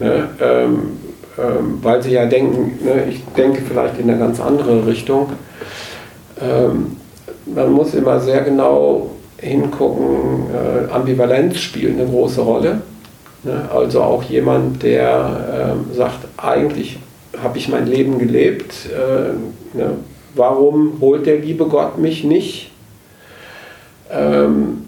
Ne? 0.00 0.28
Ähm, 0.40 0.98
ähm, 1.38 1.78
weil 1.82 2.02
sie 2.02 2.10
ja 2.10 2.26
denken, 2.26 2.84
ne, 2.84 3.04
ich 3.08 3.22
denke 3.36 3.62
vielleicht 3.62 3.98
in 3.98 4.10
eine 4.10 4.18
ganz 4.18 4.40
andere 4.40 4.86
Richtung. 4.86 5.30
Ähm, 6.40 6.96
man 7.46 7.72
muss 7.72 7.94
immer 7.94 8.20
sehr 8.20 8.42
genau 8.42 9.10
hingucken, 9.38 10.46
äh, 10.52 10.92
Ambivalenz 10.92 11.58
spielt 11.58 11.98
eine 11.98 12.08
große 12.08 12.40
Rolle. 12.40 12.82
Ne? 13.44 13.68
Also 13.72 14.02
auch 14.02 14.22
jemand, 14.24 14.82
der 14.82 15.74
ähm, 15.74 15.94
sagt, 15.94 16.26
eigentlich 16.36 16.98
habe 17.42 17.58
ich 17.58 17.68
mein 17.68 17.86
Leben 17.86 18.18
gelebt, 18.18 18.74
äh, 18.86 19.76
ne? 19.76 19.96
warum 20.34 20.98
holt 21.00 21.26
der 21.26 21.38
liebe 21.38 21.66
Gott 21.66 21.98
mich 21.98 22.24
nicht? 22.24 22.70
Ähm, 24.10 24.86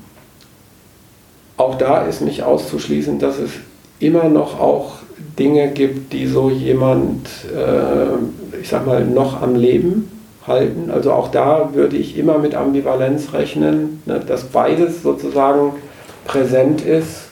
auch 1.57 1.77
da 1.77 2.03
ist 2.03 2.23
nicht 2.23 2.43
auszuschließen, 2.43 3.19
dass 3.19 3.39
es 3.39 3.51
immer 3.99 4.29
noch 4.29 4.59
auch 4.59 4.95
Dinge 5.39 5.69
gibt, 5.69 6.13
die 6.13 6.27
so 6.27 6.51
jemand, 6.51 7.29
äh, 7.55 8.59
ich 8.61 8.69
sag 8.69 8.87
mal, 8.87 9.05
noch 9.05 9.43
am 9.43 9.55
Leben 9.55 10.11
halten. 10.47 10.91
Also 10.91 11.13
auch 11.13 11.31
da 11.31 11.71
würde 11.75 11.97
ich 11.97 12.17
immer 12.17 12.39
mit 12.39 12.55
Ambivalenz 12.55 13.33
rechnen, 13.33 14.03
ne, 14.07 14.21
dass 14.27 14.45
beides 14.45 15.03
sozusagen 15.03 15.73
präsent 16.25 16.81
ist. 16.83 17.29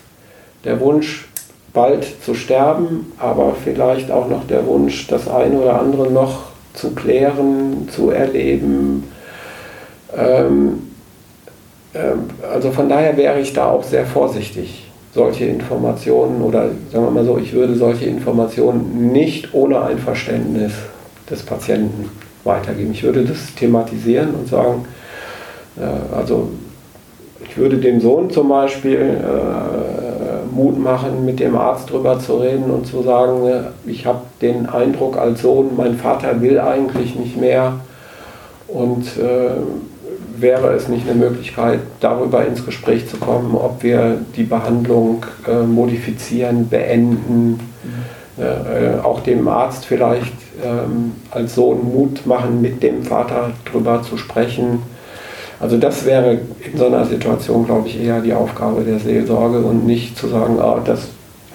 Der 0.65 0.81
Wunsch, 0.81 1.28
bald 1.73 2.07
zu 2.25 2.35
sterben, 2.35 3.13
aber 3.19 3.55
vielleicht 3.63 4.11
auch 4.11 4.29
noch 4.29 4.47
der 4.47 4.67
Wunsch, 4.67 5.07
das 5.07 5.29
eine 5.29 5.59
oder 5.59 5.81
andere 5.81 6.11
noch 6.11 6.45
zu 6.75 6.91
klären, 6.93 7.89
zu 7.91 8.11
erleben. 8.11 9.05
Ähm, 10.17 10.89
ähm, 11.95 12.31
also 12.53 12.71
von 12.71 12.89
daher 12.89 13.17
wäre 13.17 13.41
ich 13.41 13.53
da 13.53 13.71
auch 13.71 13.85
sehr 13.85 14.07
vorsichtig 14.07 14.85
solche 15.15 15.47
Informationen 15.47 16.43
oder 16.43 16.71
sagen 16.93 17.05
wir 17.05 17.11
mal 17.11 17.25
so, 17.25 17.39
ich 17.39 17.53
würde 17.53 17.75
solche 17.75 18.05
Informationen 18.05 19.11
nicht 19.13 19.55
ohne 19.55 19.83
Einverständnis 19.83 20.73
des 21.29 21.43
Patienten 21.43 22.11
weitergeben. 22.45 22.93
Ich 22.93 23.03
würde 23.03 23.25
das 23.25 23.55
thematisieren 23.55 24.35
und 24.35 24.49
sagen, 24.49 24.85
äh, 25.77 26.17
also 26.17 26.51
ich 27.49 27.57
würde 27.57 27.79
dem 27.79 28.01
Sohn 28.01 28.31
zum 28.31 28.49
Beispiel 28.49 29.01
äh, 29.01 29.98
Mut 30.55 30.79
machen, 30.79 31.25
mit 31.25 31.41
dem 31.41 31.57
Arzt 31.57 31.91
drüber 31.91 32.19
zu 32.19 32.37
reden 32.37 32.71
und 32.71 32.87
zu 32.87 33.03
sagen, 33.03 33.47
äh, 33.47 33.61
ich 33.87 34.07
habe 34.07 34.21
den 34.41 34.69
Eindruck 34.69 35.17
als 35.17 35.43
Sohn, 35.43 35.77
mein 35.77 35.97
Vater 35.97 36.41
will 36.41 36.59
eigentlich 36.61 37.15
nicht 37.15 37.37
mehr 37.37 37.75
und 38.69 39.05
äh, 39.17 39.51
wäre 40.41 40.73
es 40.75 40.89
nicht 40.89 41.09
eine 41.09 41.19
Möglichkeit, 41.19 41.81
darüber 42.01 42.47
ins 42.47 42.65
Gespräch 42.65 43.09
zu 43.09 43.17
kommen, 43.17 43.55
ob 43.55 43.83
wir 43.83 44.19
die 44.37 44.45
Behandlung 44.45 45.25
äh, 45.47 45.63
modifizieren, 45.63 46.69
beenden, 46.69 47.51
mhm. 47.51 48.43
äh, 48.43 49.01
auch 49.03 49.21
dem 49.21 49.49
Arzt 49.49 49.85
vielleicht 49.85 50.33
ähm, 50.65 51.13
als 51.31 51.55
Sohn 51.55 51.93
Mut 51.93 52.27
machen, 52.27 52.61
mit 52.61 52.83
dem 52.83 53.03
Vater 53.03 53.51
drüber 53.71 54.03
zu 54.03 54.17
sprechen. 54.17 54.83
Also 55.61 55.77
das 55.77 56.05
wäre 56.05 56.39
in 56.61 56.79
so 56.79 56.87
einer 56.87 57.05
Situation, 57.05 57.67
glaube 57.67 57.89
ich, 57.89 58.01
eher 58.01 58.21
die 58.21 58.33
Aufgabe 58.33 58.83
der 58.83 58.99
Seelsorge 58.99 59.59
und 59.59 59.87
nicht 59.87 60.17
zu 60.17 60.29
sagen, 60.29 60.61
ah, 60.61 60.81
das 60.85 61.09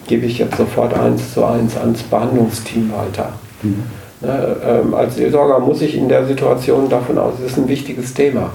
gebe 0.07 0.25
ich 0.25 0.39
jetzt 0.39 0.57
sofort 0.57 0.93
eins 0.93 1.33
zu 1.33 1.45
eins 1.45 1.77
ans 1.77 2.03
Behandlungsteam 2.03 2.91
weiter. 2.91 3.33
Mhm. 3.61 3.83
Ne, 4.21 4.55
ähm, 4.65 4.93
als 4.93 5.15
Seelsorger 5.15 5.59
muss 5.59 5.81
ich 5.81 5.97
in 5.97 6.09
der 6.09 6.25
Situation 6.25 6.89
davon 6.89 7.17
aus, 7.17 7.33
es 7.39 7.51
ist 7.51 7.57
ein 7.57 7.67
wichtiges 7.67 8.13
Thema. 8.13 8.51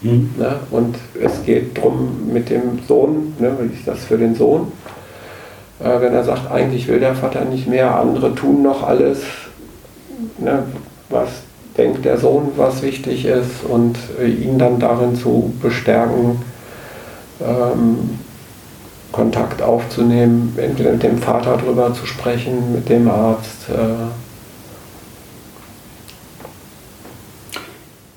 Mhm. 0.00 0.30
Ne? 0.38 0.56
Und 0.70 0.96
es 1.20 1.44
geht 1.44 1.76
darum, 1.76 2.30
mit 2.32 2.50
dem 2.50 2.78
Sohn, 2.88 3.34
ne, 3.38 3.52
ich 3.72 3.84
das 3.84 4.04
für 4.04 4.18
den 4.18 4.34
Sohn, 4.34 4.72
äh, 5.80 6.00
wenn 6.00 6.14
er 6.14 6.24
sagt, 6.24 6.50
eigentlich 6.50 6.88
will 6.88 7.00
der 7.00 7.14
Vater 7.14 7.44
nicht 7.44 7.68
mehr, 7.68 7.94
andere 7.94 8.34
tun 8.34 8.62
noch 8.62 8.86
alles, 8.86 9.20
ne, 10.38 10.62
was 11.08 11.28
denkt 11.76 12.04
der 12.04 12.18
Sohn, 12.18 12.52
was 12.56 12.82
wichtig 12.82 13.24
ist, 13.24 13.64
und 13.68 13.96
äh, 14.20 14.28
ihn 14.28 14.58
dann 14.58 14.78
darin 14.78 15.16
zu 15.16 15.52
bestärken, 15.60 16.42
ähm, 17.40 18.18
Kontakt 19.10 19.60
aufzunehmen, 19.60 20.54
entweder 20.56 20.92
mit 20.92 21.02
dem 21.02 21.18
Vater 21.18 21.58
darüber 21.58 21.92
zu 21.92 22.06
sprechen, 22.06 22.72
mit 22.74 22.88
dem 22.88 23.08
Arzt. 23.08 23.68
Äh, 23.68 24.10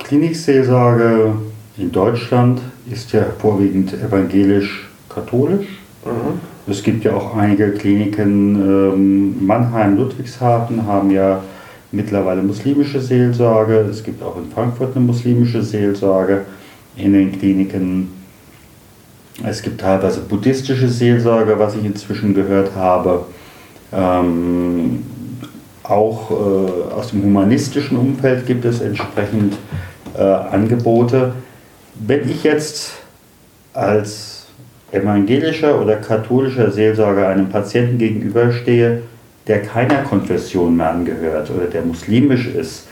Klinikseelsorge 0.04 1.34
in 1.78 1.92
Deutschland 1.92 2.62
ist 2.90 3.12
ja 3.12 3.26
vorwiegend 3.40 3.94
evangelisch-katholisch. 3.94 5.68
Mhm. 6.06 6.40
Es 6.68 6.82
gibt 6.84 7.04
ja 7.04 7.14
auch 7.14 7.36
einige 7.36 7.72
Kliniken, 7.72 8.56
ähm, 8.56 9.46
Mannheim, 9.46 9.98
Ludwigshafen 9.98 10.88
haben 10.88 11.12
ja 11.12 11.42
mittlerweile 11.96 12.42
muslimische 12.42 13.00
Seelsorge. 13.02 13.78
Es 13.90 14.04
gibt 14.04 14.22
auch 14.22 14.38
in 14.38 14.52
Frankfurt 14.52 14.96
eine 14.96 15.06
muslimische 15.06 15.62
Seelsorge 15.62 16.42
in 16.96 17.14
den 17.14 17.32
Kliniken. 17.38 18.12
Es 19.44 19.62
gibt 19.62 19.82
teilweise 19.82 20.22
buddhistische 20.22 20.88
Seelsorge, 20.88 21.58
was 21.60 21.76
ich 21.76 21.84
inzwischen 21.84 22.34
gehört 22.34 22.76
habe. 22.76 23.26
Ähm, 23.92 25.04
auch 25.84 26.32
äh, 26.32 26.94
aus 26.94 27.10
dem 27.10 27.24
humanistischen 27.24 27.98
Umfeld 27.98 28.46
gibt 28.46 28.66
es 28.66 28.82
entsprechend 28.82 29.56
äh, 30.18 30.22
Angebote. 30.22 31.34
Wenn 31.96 32.30
ich 32.30 32.44
jetzt 32.44 32.94
als 33.74 34.48
evangelischer 34.92 35.80
oder 35.82 35.98
katholischer 35.98 36.72
Seelsorger 36.72 37.28
einem 37.28 37.50
Patienten 37.50 37.98
gegenüberstehe, 37.98 39.02
der 39.48 39.62
keiner 39.62 40.04
Konfession 40.04 40.76
mehr 40.76 40.92
angehört 40.92 41.50
oder 41.52 41.66
der 41.66 41.84
muslimisch 41.84 42.48
ist, 42.48 42.88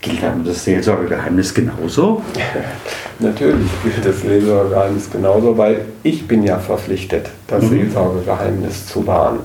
gilt 0.00 0.22
dann 0.22 0.44
das 0.44 0.64
Seelsorgegeheimnis 0.64 1.54
genauso? 1.54 2.22
Natürlich 3.18 3.70
gilt 3.82 4.04
das 4.04 4.20
Seelsorgegeheimnis 4.20 5.10
genauso, 5.10 5.56
weil 5.56 5.86
ich 6.02 6.28
bin 6.28 6.42
ja 6.42 6.58
verpflichtet, 6.58 7.30
das 7.46 7.64
mhm. 7.64 7.70
Seelsorgegeheimnis 7.70 8.86
zu 8.86 9.06
wahren. 9.06 9.40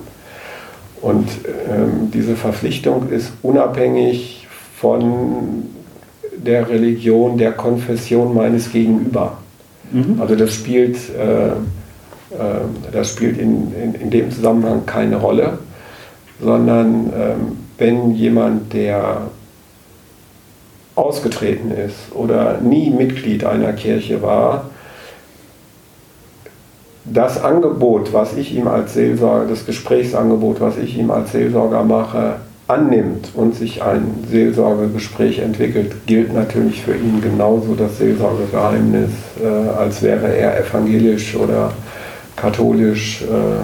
Und 1.01 1.29
ähm, 1.69 2.11
diese 2.13 2.35
Verpflichtung 2.35 3.09
ist 3.09 3.31
unabhängig 3.41 4.47
von 4.77 5.63
der 6.35 6.69
Religion, 6.69 7.37
der 7.37 7.53
Konfession 7.53 8.33
meines 8.33 8.71
Gegenüber. 8.71 9.37
Mhm. 9.91 10.21
Also 10.21 10.35
das 10.35 10.53
spielt, 10.53 10.97
äh, 11.17 11.47
äh, 11.47 11.51
das 12.91 13.09
spielt 13.11 13.37
in, 13.37 13.73
in, 13.73 13.93
in, 13.95 14.09
dem 14.09 14.31
Zusammenhang 14.31 14.85
keine 14.85 15.17
Rolle, 15.17 15.59
sondern 16.41 17.11
ähm, 17.13 17.57
wenn 17.77 18.11
jemand, 18.11 18.73
der 18.73 19.21
ausgetreten 20.95 21.71
ist 21.71 22.13
oder 22.13 22.59
nie 22.61 22.89
Mitglied 22.89 23.45
einer 23.45 23.73
Kirche 23.73 24.21
war, 24.21 24.69
das 27.05 27.41
Angebot, 27.41 28.13
was 28.13 28.35
ich 28.35 28.55
ihm 28.55 28.67
als 28.67 28.93
Seelsorger, 28.93 29.47
das 29.47 29.65
Gesprächsangebot, 29.65 30.61
was 30.61 30.77
ich 30.77 30.97
ihm 30.97 31.09
als 31.09 31.31
Seelsorger 31.31 31.83
mache, 31.83 32.35
annimmt 32.67 33.31
und 33.33 33.55
sich 33.55 33.81
ein 33.81 34.25
Seelsorgegespräch 34.29 35.39
entwickelt, 35.39 36.05
gilt 36.05 36.33
natürlich 36.33 36.83
für 36.83 36.93
ihn 36.93 37.19
genauso 37.19 37.73
das 37.73 37.97
Seelsorgegeheimnis, 37.97 39.09
äh, 39.43 39.47
als 39.47 40.03
wäre 40.03 40.35
er 40.35 40.59
evangelisch 40.59 41.35
oder 41.35 41.71
katholisch, 42.35 43.23
äh, 43.23 43.59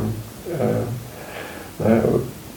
äh, 0.63 1.87
ne, 1.87 2.01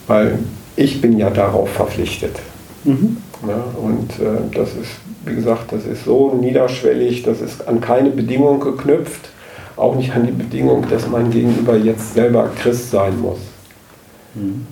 weil 0.09 0.39
ich 0.75 0.99
bin 0.99 1.17
ja 1.17 1.29
darauf 1.29 1.69
verpflichtet. 1.69 2.35
Mhm. 2.83 3.17
Ja, 3.47 3.63
und 3.81 4.11
äh, 4.19 4.53
das 4.53 4.69
ist, 4.69 4.91
wie 5.25 5.35
gesagt, 5.35 5.71
das 5.71 5.85
ist 5.85 6.03
so 6.03 6.35
niederschwellig, 6.35 7.23
das 7.23 7.39
ist 7.39 7.65
an 7.67 7.79
keine 7.79 8.09
Bedingung 8.09 8.59
geknüpft, 8.59 9.29
auch 9.77 9.95
nicht 9.95 10.13
an 10.13 10.25
die 10.25 10.33
Bedingung, 10.33 10.85
dass 10.89 11.07
mein 11.07 11.29
Gegenüber 11.29 11.77
jetzt 11.77 12.15
selber 12.15 12.49
Christ 12.61 12.91
sein 12.91 13.19
muss. 13.21 13.39
Mhm. 14.35 14.65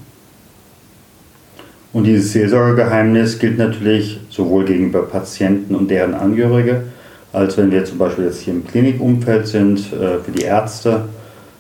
Und 1.94 2.04
dieses 2.04 2.34
Seelsorgegeheimnis 2.34 3.40
gilt 3.40 3.58
natürlich 3.58 4.20
sowohl 4.30 4.66
gegenüber 4.66 5.04
Patienten 5.04 5.76
und 5.76 5.90
deren 5.90 6.14
Angehörige, 6.14 6.84
als 7.32 7.58
wenn 7.58 7.72
wir 7.72 7.86
zum 7.86 8.00
Beispiel 8.00 8.26
jetzt 8.26 8.42
hier 8.42 8.54
im 8.54 8.68
Klinikumfeld 8.68 9.48
sind, 9.48 9.80
äh, 9.94 10.20
für 10.20 10.32
die 10.36 10.44
Ärzte 10.44 11.06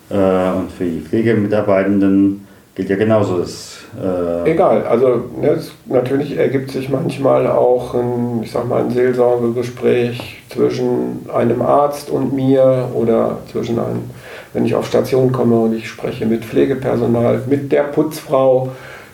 äh, 0.10 0.16
und 0.16 0.72
für 0.72 0.86
die 0.86 1.00
Pflegemitarbeitenden 1.00 2.47
gilt 2.78 2.90
ja 2.92 2.96
genauso 2.96 3.40
das. 3.40 3.80
Äh 4.00 4.52
Egal, 4.52 4.86
also 4.86 5.24
ne, 5.42 5.60
natürlich 5.88 6.38
ergibt 6.38 6.70
sich 6.70 6.90
manchmal 6.90 7.48
auch 7.48 7.96
ein, 7.96 8.44
ich 8.44 8.52
sag 8.52 8.70
mal, 8.70 8.84
ein 8.84 8.92
Seelsorgegespräch 8.92 10.44
zwischen 10.50 11.28
einem 11.34 11.64
Arzt 11.64 12.12
und 12.12 12.34
mir 12.34 12.88
oder 12.94 13.40
zwischen 13.52 13.80
einem, 13.80 14.12
wenn 14.54 14.64
ich 14.64 14.76
auf 14.76 14.86
Station 14.86 15.32
komme 15.32 15.60
und 15.60 15.74
ich 15.74 15.90
spreche 15.90 16.28
mit 16.28 16.46
Pflegepersonal, 16.46 17.42
mit 17.48 17.72
der 17.72 17.84
Putzfrau 17.84 18.70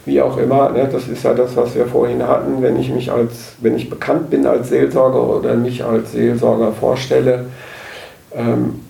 wie 0.06 0.22
auch 0.22 0.38
immer, 0.38 0.70
ne, 0.72 0.90
das 0.92 1.08
ist 1.08 1.24
ja 1.24 1.34
das, 1.34 1.56
was 1.56 1.74
wir 1.74 1.86
vorhin 1.86 2.28
hatten, 2.28 2.62
wenn 2.62 2.78
ich 2.78 2.92
mich 2.92 3.10
als, 3.10 3.54
wenn 3.62 3.78
ich 3.78 3.90
bekannt 3.90 4.30
bin 4.30 4.46
als 4.46 4.68
Seelsorger 4.68 5.38
oder 5.38 5.56
mich 5.56 5.86
als 5.86 6.12
Seelsorger 6.12 6.74
vorstelle, 6.74 7.46
ähm, 8.36 8.82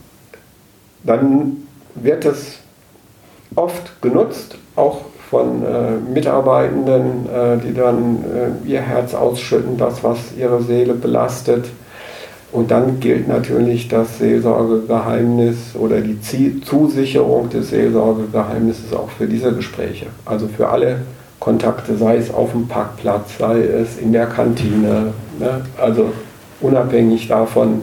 dann 1.04 1.58
wird 1.94 2.26
es 2.26 2.63
oft 3.56 4.02
genutzt, 4.02 4.58
auch 4.76 5.02
von 5.30 5.64
äh, 5.64 6.12
Mitarbeitenden, 6.14 7.28
äh, 7.28 7.58
die 7.58 7.74
dann 7.74 8.18
äh, 8.66 8.70
ihr 8.70 8.82
Herz 8.82 9.14
ausschütten, 9.14 9.78
das, 9.78 10.04
was 10.04 10.18
ihre 10.38 10.62
Seele 10.62 10.94
belastet. 10.94 11.66
Und 12.52 12.70
dann 12.70 13.00
gilt 13.00 13.28
natürlich 13.28 13.88
das 13.88 14.20
Seelsorgegeheimnis 14.20 15.76
oder 15.76 16.02
die 16.02 16.22
Zusicherung 16.62 17.50
des 17.50 17.72
Seelsorgegeheimnisses 17.72 18.94
auch 18.94 19.10
für 19.10 19.26
diese 19.26 19.54
Gespräche. 19.54 20.06
Also 20.24 20.48
für 20.48 20.70
alle 20.70 20.98
Kontakte, 21.40 21.98
sei 21.98 22.18
es 22.18 22.32
auf 22.32 22.52
dem 22.52 22.68
Parkplatz, 22.68 23.40
sei 23.40 23.64
es 23.64 23.98
in 23.98 24.14
der 24.14 24.28
Kantine. 24.28 25.14
Ne? 25.40 25.62
Also 25.82 26.12
unabhängig 26.62 27.28
davon, 27.28 27.82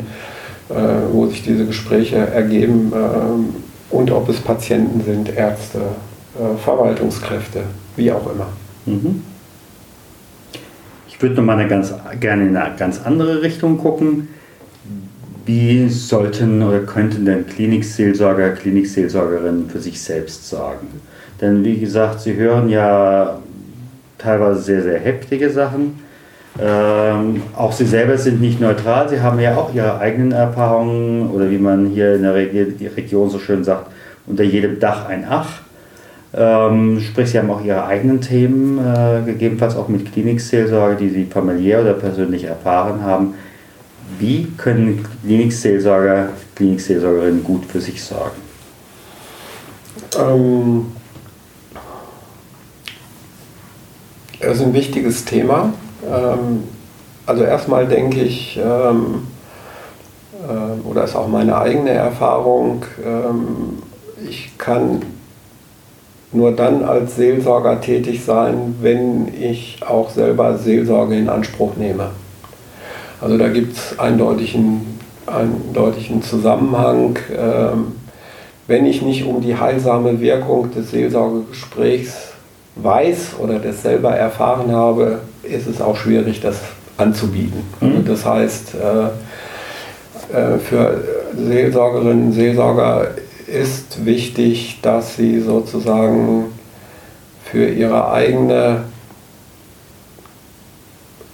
äh, 0.69 0.75
wo 1.13 1.27
sich 1.27 1.43
diese 1.43 1.67
Gespräche 1.67 2.17
ergeben 2.17 2.93
äh, 2.95 3.70
und 3.91 4.11
ob 4.11 4.29
es 4.29 4.41
Patienten 4.41 5.03
sind, 5.05 5.37
Ärzte, 5.37 5.79
äh, 6.39 6.57
Verwaltungskräfte, 6.57 7.65
wie 7.97 8.13
auch 8.13 8.31
immer. 8.33 8.49
Mhm. 8.87 9.23
Ich 11.09 11.21
würde 11.21 11.35
noch 11.35 11.45
mal 11.45 11.59
eine 11.59 11.69
ganz, 11.69 11.93
gerne 12.19 12.47
in 12.47 12.57
eine 12.57 12.77
ganz 12.77 13.01
andere 13.05 13.43
Richtung 13.43 13.79
gucken 13.79 14.29
wie 15.51 15.89
sollten 15.89 16.63
oder 16.63 16.81
könnten 16.81 17.25
denn 17.25 17.45
Klinikseelsorger, 17.45 18.51
Klinikseelsorgerinnen 18.51 19.69
für 19.69 19.81
sich 19.81 20.01
selbst 20.01 20.49
sorgen? 20.49 20.87
Denn 21.41 21.65
wie 21.65 21.79
gesagt, 21.79 22.21
sie 22.21 22.35
hören 22.35 22.69
ja 22.69 23.41
teilweise 24.19 24.61
sehr, 24.63 24.83
sehr 24.83 25.01
heftige 25.01 25.51
Sachen. 25.51 25.99
Ähm, 26.59 27.43
auch 27.57 27.73
sie 27.73 27.87
selber 27.87 28.19
sind 28.19 28.41
nicht 28.41 28.61
neutral, 28.61 29.09
sie 29.09 29.21
haben 29.21 29.39
ja 29.39 29.57
auch 29.57 29.73
ihre 29.73 29.99
eigenen 29.99 30.33
Erfahrungen 30.33 31.31
oder 31.31 31.51
wie 31.51 31.59
man 31.59 31.87
hier 31.87 32.17
in 32.17 32.23
der 32.23 32.35
Region 32.35 33.31
so 33.31 33.39
schön 33.39 33.63
sagt, 33.63 33.91
unter 34.27 34.43
jedem 34.43 34.81
Dach 34.81 35.07
ein 35.07 35.25
Ach. 35.29 35.61
Ähm, 36.33 37.01
sprich, 37.01 37.31
Sie 37.31 37.39
haben 37.39 37.51
auch 37.51 37.65
Ihre 37.65 37.85
eigenen 37.87 38.21
Themen, 38.21 38.79
äh, 38.79 39.23
gegebenenfalls 39.27 39.75
auch 39.75 39.89
mit 39.89 40.13
Klinikseelsorge, 40.13 40.97
die 40.97 41.09
Sie 41.09 41.25
familiär 41.25 41.81
oder 41.81 41.95
persönlich 41.95 42.45
erfahren 42.45 43.03
haben. 43.03 43.35
Wie 44.19 44.47
können 44.57 45.05
Klinikseelsorger, 45.25 46.29
Klinikseelsorgerinnen 46.55 47.43
gut 47.43 47.65
für 47.65 47.81
sich 47.81 48.03
sorgen? 48.03 48.37
Ähm, 50.19 50.93
das 54.41 54.59
ist 54.59 54.63
ein 54.63 54.73
wichtiges 54.73 55.25
Thema. 55.25 55.73
Ähm, 56.09 56.65
also 57.27 57.45
erstmal 57.45 57.87
denke 57.87 58.21
ich, 58.23 58.59
ähm, 58.63 59.27
äh, 60.49 60.89
oder 60.89 61.05
ist 61.05 61.17
auch 61.17 61.29
meine 61.29 61.57
eigene 61.57 61.91
Erfahrung, 61.91 62.85
ähm, 63.05 63.83
ich 64.29 64.57
kann 64.59 65.03
nur 66.33 66.53
dann 66.53 66.85
als 66.85 67.17
Seelsorger 67.17 67.81
tätig 67.81 68.25
sein, 68.25 68.77
wenn 68.81 69.29
ich 69.35 69.81
auch 69.87 70.11
selber 70.11 70.57
Seelsorge 70.59 71.17
in 71.17 71.29
Anspruch 71.29 71.77
nehme. 71.77 72.11
Also 73.21 73.37
da 73.37 73.49
gibt 73.49 73.77
es 73.77 73.99
eindeutigen, 73.99 74.99
eindeutigen 75.27 76.23
Zusammenhang. 76.23 77.19
Ähm, 77.37 77.93
wenn 78.67 78.87
ich 78.87 79.03
nicht 79.03 79.25
um 79.25 79.41
die 79.41 79.57
heilsame 79.57 80.21
Wirkung 80.21 80.71
des 80.73 80.93
Seelsorgegesprächs 80.93 82.29
weiß 82.77 83.35
oder 83.39 83.59
das 83.59 83.83
selber 83.83 84.11
erfahren 84.11 84.71
habe, 84.71 85.21
ist 85.43 85.67
es 85.67 85.81
auch 85.81 85.97
schwierig, 85.97 86.41
das 86.41 86.61
anzubieten. 86.97 87.63
Also 87.81 87.99
das 88.03 88.25
heißt, 88.25 88.75
äh, 88.75 90.37
äh, 90.37 90.59
für 90.59 91.03
Seelsorgerinnen 91.37 92.27
und 92.27 92.33
Seelsorger 92.33 93.09
ist 93.47 94.05
wichtig, 94.05 94.79
dass 94.83 95.17
sie 95.17 95.41
sozusagen 95.41 96.53
für 97.45 97.69
ihre 97.69 98.13
eigene 98.13 98.85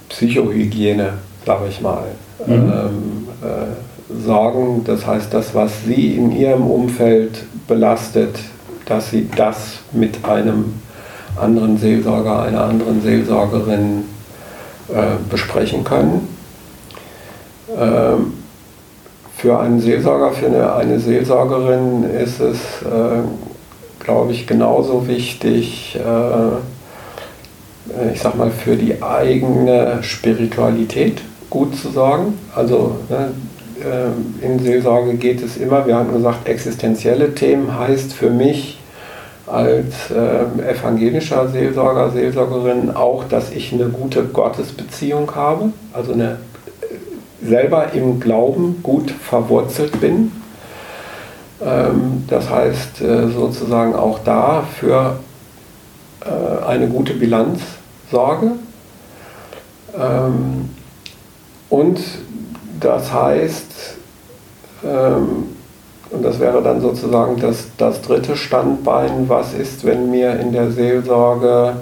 Psychohygiene, 0.08 1.14
sage 1.44 1.64
ich 1.68 1.80
mal, 1.80 2.04
mhm. 2.46 2.52
ähm, 2.52 3.28
äh, 3.42 4.24
sorgen. 4.24 4.82
Das 4.84 5.06
heißt, 5.06 5.34
das, 5.34 5.54
was 5.54 5.84
sie 5.84 6.16
in 6.16 6.32
ihrem 6.32 6.66
Umfeld 6.66 7.44
belastet, 7.66 8.38
dass 8.86 9.10
sie 9.10 9.28
das 9.36 9.80
mit 9.92 10.24
einem 10.24 10.80
anderen 11.38 11.79
Seelsorger, 11.79 12.42
einer 12.42 12.64
anderen 12.64 13.03
Seelsorgerin 13.03 14.05
äh, 14.88 15.16
besprechen 15.31 15.85
können. 15.85 16.29
Ähm, 17.79 18.33
für 19.37 19.59
einen 19.59 19.81
Seelsorger, 19.81 20.33
für 20.33 20.46
eine, 20.46 20.75
eine 20.75 20.99
Seelsorgerin 20.99 22.05
ist 22.05 22.40
es, 22.40 22.57
äh, 22.83 23.22
glaube 24.03 24.33
ich, 24.33 24.46
genauso 24.46 25.07
wichtig, 25.07 25.99
äh, 25.99 26.57
ich 28.12 28.20
sag 28.20 28.37
mal, 28.37 28.51
für 28.51 28.77
die 28.77 29.03
eigene 29.03 29.99
Spiritualität 30.03 31.20
gut 31.51 31.77
zu 31.77 31.90
sorgen. 31.90 32.38
Also 32.55 32.96
ne, 33.09 33.33
äh, 33.81 34.44
in 34.44 34.59
Seelsorge 34.59 35.14
geht 35.14 35.42
es 35.42 35.57
immer, 35.57 35.87
wir 35.87 35.96
haben 35.96 36.12
gesagt, 36.12 36.49
existenzielle 36.49 37.35
Themen 37.35 37.79
heißt 37.79 38.12
für 38.12 38.31
mich, 38.31 38.75
als 39.46 40.11
äh, 40.11 40.70
evangelischer 40.70 41.48
Seelsorger, 41.48 42.11
Seelsorgerin 42.11 42.94
auch, 42.94 43.24
dass 43.24 43.50
ich 43.50 43.72
eine 43.72 43.88
gute 43.88 44.24
Gottesbeziehung 44.24 45.35
habe, 45.35 45.72
also 45.92 46.12
eine, 46.12 46.38
äh, 46.82 47.46
selber 47.46 47.92
im 47.92 48.18
Glauben 48.18 48.80
gut 48.82 49.11
verwurzelt 49.11 50.00
bin. 50.00 50.32
Ähm, 51.64 52.24
das 52.28 52.50
heißt 52.50 53.00
äh, 53.00 53.28
sozusagen 53.28 53.94
auch 53.94 54.18
da 54.24 54.64
für 54.78 55.18
äh, 56.24 56.66
eine 56.66 56.88
gute 56.88 57.14
Bilanz 57.14 57.61
sorge. 58.11 58.52
Ähm, 59.96 60.70
und 61.70 62.00
das 62.80 63.12
heißt, 63.12 63.96
ähm, 64.85 65.55
und 66.10 66.24
das 66.24 66.38
wäre 66.38 66.62
dann 66.62 66.80
sozusagen 66.80 67.40
das, 67.40 67.68
das 67.76 68.00
dritte 68.00 68.36
Standbein. 68.36 69.28
Was 69.28 69.54
ist, 69.54 69.84
wenn 69.84 70.10
mir 70.10 70.38
in 70.38 70.52
der 70.52 70.70
Seelsorge 70.70 71.76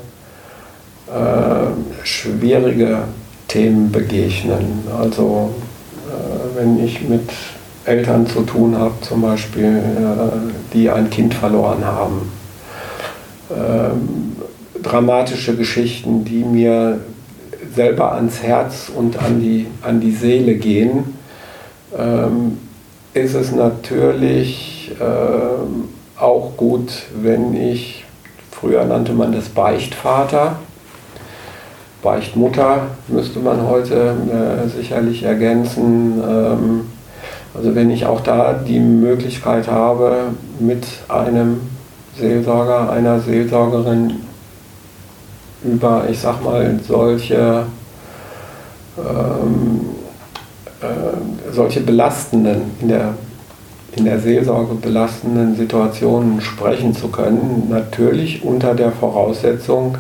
äh, 1.09 2.07
schwierige 2.07 3.03
Themen 3.49 3.93
begegnen? 3.93 4.85
Also 4.99 5.51
äh, 6.09 6.59
wenn 6.59 6.83
ich 6.83 7.07
mit 7.07 7.31
Eltern 7.85 8.27
zu 8.27 8.43
tun 8.43 8.79
habe, 8.79 8.95
zum 9.03 9.21
Beispiel, 9.21 9.77
äh, 9.77 10.73
die 10.73 10.89
ein 10.89 11.11
Kind 11.11 11.35
verloren 11.35 11.85
haben. 11.85 12.33
Ähm, 13.51 14.37
dramatische 14.83 15.55
Geschichten, 15.55 16.25
die 16.25 16.45
mir 16.45 17.01
selber 17.75 18.13
ans 18.13 18.43
Herz 18.43 18.91
und 18.95 19.19
an 19.23 19.41
die, 19.41 19.67
an 19.83 20.01
die 20.01 20.13
Seele 20.13 20.55
gehen. 20.55 21.15
Ähm, 21.97 22.59
ist 23.15 23.35
es 23.35 23.53
natürlich 23.53 24.93
äh, 25.01 26.21
auch 26.21 26.57
gut, 26.57 26.91
wenn 27.15 27.55
ich, 27.55 28.05
früher 28.51 28.85
nannte 28.85 29.13
man 29.13 29.33
das 29.33 29.49
Beichtvater, 29.49 30.57
Beichtmutter 32.03 32.89
müsste 33.09 33.39
man 33.39 33.67
heute 33.67 34.15
äh, 34.31 34.69
sicherlich 34.69 35.23
ergänzen. 35.23 36.23
Ähm, 36.23 36.81
also 37.55 37.75
wenn 37.75 37.91
ich 37.91 38.05
auch 38.05 38.21
da 38.21 38.53
die 38.53 38.81
Möglichkeit 38.81 39.69
habe, 39.69 40.33
mit 40.59 40.85
einem 41.09 41.61
Seelsorger, 42.19 42.91
einer 42.91 43.21
Seelsorgerin 43.21 44.17
über, 45.63 46.05
ich 46.11 46.19
sag 46.19 46.45
mal, 46.45 46.79
solche 46.87 47.65
ähm, 48.99 49.81
äh, 50.83 51.34
solche 51.55 51.81
belastenden, 51.81 52.63
in 52.81 52.89
der, 52.89 53.15
in 53.97 54.05
der 54.05 54.21
Seelsorge 54.21 54.75
belastenden 54.75 55.57
Situationen 55.57 56.41
sprechen 56.41 56.95
zu 56.95 57.09
können. 57.09 57.69
Natürlich 57.71 58.45
unter 58.45 58.75
der 58.75 58.93
Voraussetzung, 58.93 59.97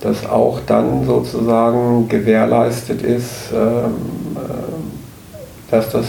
dass 0.00 0.26
auch 0.26 0.60
dann 0.66 1.06
sozusagen 1.06 2.08
gewährleistet 2.08 3.02
ist, 3.02 3.52
ähm, 3.54 4.36
äh, 4.36 5.70
dass 5.70 5.90
das 5.90 6.06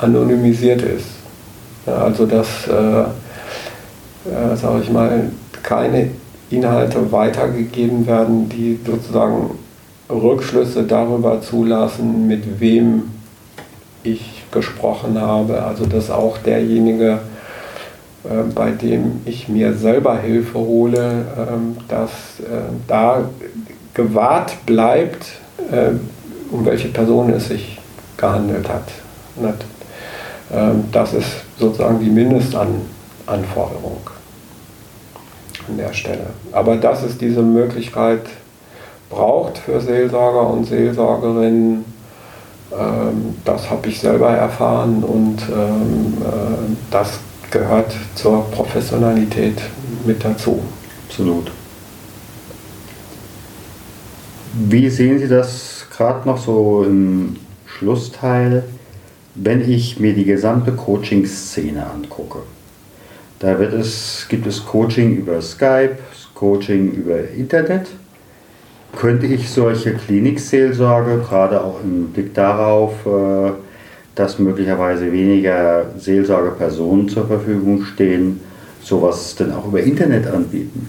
anonymisiert 0.00 0.82
ist. 0.82 1.06
Also 1.86 2.26
dass, 2.26 2.66
äh, 2.66 3.00
äh, 4.30 4.56
sage 4.56 4.80
ich 4.82 4.90
mal, 4.90 5.30
keine 5.62 6.10
Inhalte 6.50 7.12
weitergegeben 7.12 8.06
werden, 8.06 8.48
die 8.48 8.78
sozusagen 8.86 9.50
Rückschlüsse 10.10 10.84
darüber 10.84 11.40
zulassen, 11.40 12.26
mit 12.26 12.60
wem 12.60 13.10
ich 14.04 14.44
gesprochen 14.50 15.20
habe. 15.20 15.62
Also 15.62 15.86
dass 15.86 16.10
auch 16.10 16.38
derjenige, 16.38 17.18
äh, 18.24 18.42
bei 18.54 18.70
dem 18.70 19.22
ich 19.24 19.48
mir 19.48 19.74
selber 19.74 20.18
Hilfe 20.18 20.58
hole, 20.58 21.26
ähm, 21.36 21.76
dass 21.88 22.10
äh, 22.40 22.72
da 22.86 23.28
gewahrt 23.94 24.64
bleibt, 24.66 25.26
äh, 25.70 25.90
um 26.50 26.64
welche 26.64 26.88
Person 26.88 27.30
es 27.30 27.48
sich 27.48 27.78
gehandelt 28.16 28.68
hat. 28.68 28.88
Ähm, 30.52 30.84
das 30.92 31.14
ist 31.14 31.30
sozusagen 31.58 32.00
die 32.00 32.10
Mindestanforderung 32.10 33.98
an 35.68 35.76
der 35.78 35.92
Stelle. 35.92 36.26
Aber 36.52 36.76
das 36.76 37.02
ist 37.02 37.20
diese 37.20 37.42
Möglichkeit, 37.42 38.22
braucht 39.10 39.58
für 39.58 39.80
Seelsorger 39.80 40.48
und 40.48 40.64
Seelsorgerinnen. 40.64 41.84
Ähm, 42.78 43.36
das 43.44 43.70
habe 43.70 43.88
ich 43.88 44.00
selber 44.00 44.30
erfahren 44.30 45.04
und 45.04 45.38
ähm, 45.50 46.14
äh, 46.20 46.76
das 46.90 47.20
gehört 47.50 47.94
zur 48.14 48.50
Professionalität 48.50 49.60
mit 50.04 50.24
dazu. 50.24 50.60
Absolut. 51.06 51.50
Wie 54.54 54.88
sehen 54.88 55.18
Sie 55.18 55.28
das 55.28 55.86
gerade 55.94 56.26
noch 56.28 56.38
so 56.38 56.84
im 56.84 57.36
Schlussteil, 57.66 58.64
wenn 59.34 59.68
ich 59.68 59.98
mir 59.98 60.14
die 60.14 60.24
gesamte 60.24 60.72
Coaching-Szene 60.72 61.84
angucke? 61.84 62.40
Da 63.40 63.58
wird 63.58 63.72
es, 63.72 64.26
gibt 64.28 64.46
es 64.46 64.64
Coaching 64.64 65.16
über 65.16 65.40
Skype, 65.42 65.98
Coaching 66.34 66.92
über 66.92 67.28
Internet 67.30 67.88
könnte 68.96 69.26
ich 69.26 69.50
solche 69.50 69.94
Klinikseelsorge, 69.94 71.18
gerade 71.18 71.62
auch 71.62 71.80
im 71.82 72.08
Blick 72.08 72.34
darauf, 72.34 72.92
äh, 73.06 73.52
dass 74.14 74.38
möglicherweise 74.38 75.12
weniger 75.12 75.86
Seelsorgepersonen 75.98 77.08
zur 77.08 77.26
Verfügung 77.26 77.84
stehen, 77.84 78.40
sowas 78.82 79.34
denn 79.36 79.52
auch 79.52 79.66
über 79.66 79.80
Internet 79.80 80.26
anbieten? 80.26 80.88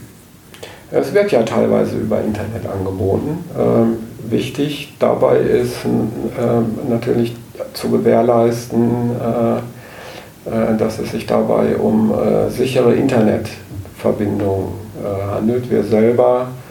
Es 0.91 1.13
wird 1.13 1.31
ja 1.31 1.43
teilweise 1.43 1.97
über 1.97 2.21
Internet 2.21 2.67
angeboten. 2.71 3.43
Ähm, 3.57 3.97
wichtig 4.29 4.95
dabei 4.99 5.39
ist 5.39 5.77
ähm, 5.83 6.65
natürlich 6.89 7.35
zu 7.73 7.89
gewährleisten, 7.89 9.11
äh, 9.19 9.57
äh, 10.49 10.77
dass 10.77 10.99
es 10.99 11.11
sich 11.11 11.25
dabei 11.25 11.75
um 11.77 12.13
äh, 12.13 12.49
sichere 12.51 12.93
Internetverbindungen 12.93 14.67
äh, 15.03 15.33
handelt. 15.33 15.69
Wir 15.71 15.83
selber 15.83 16.47
äh, 16.49 16.64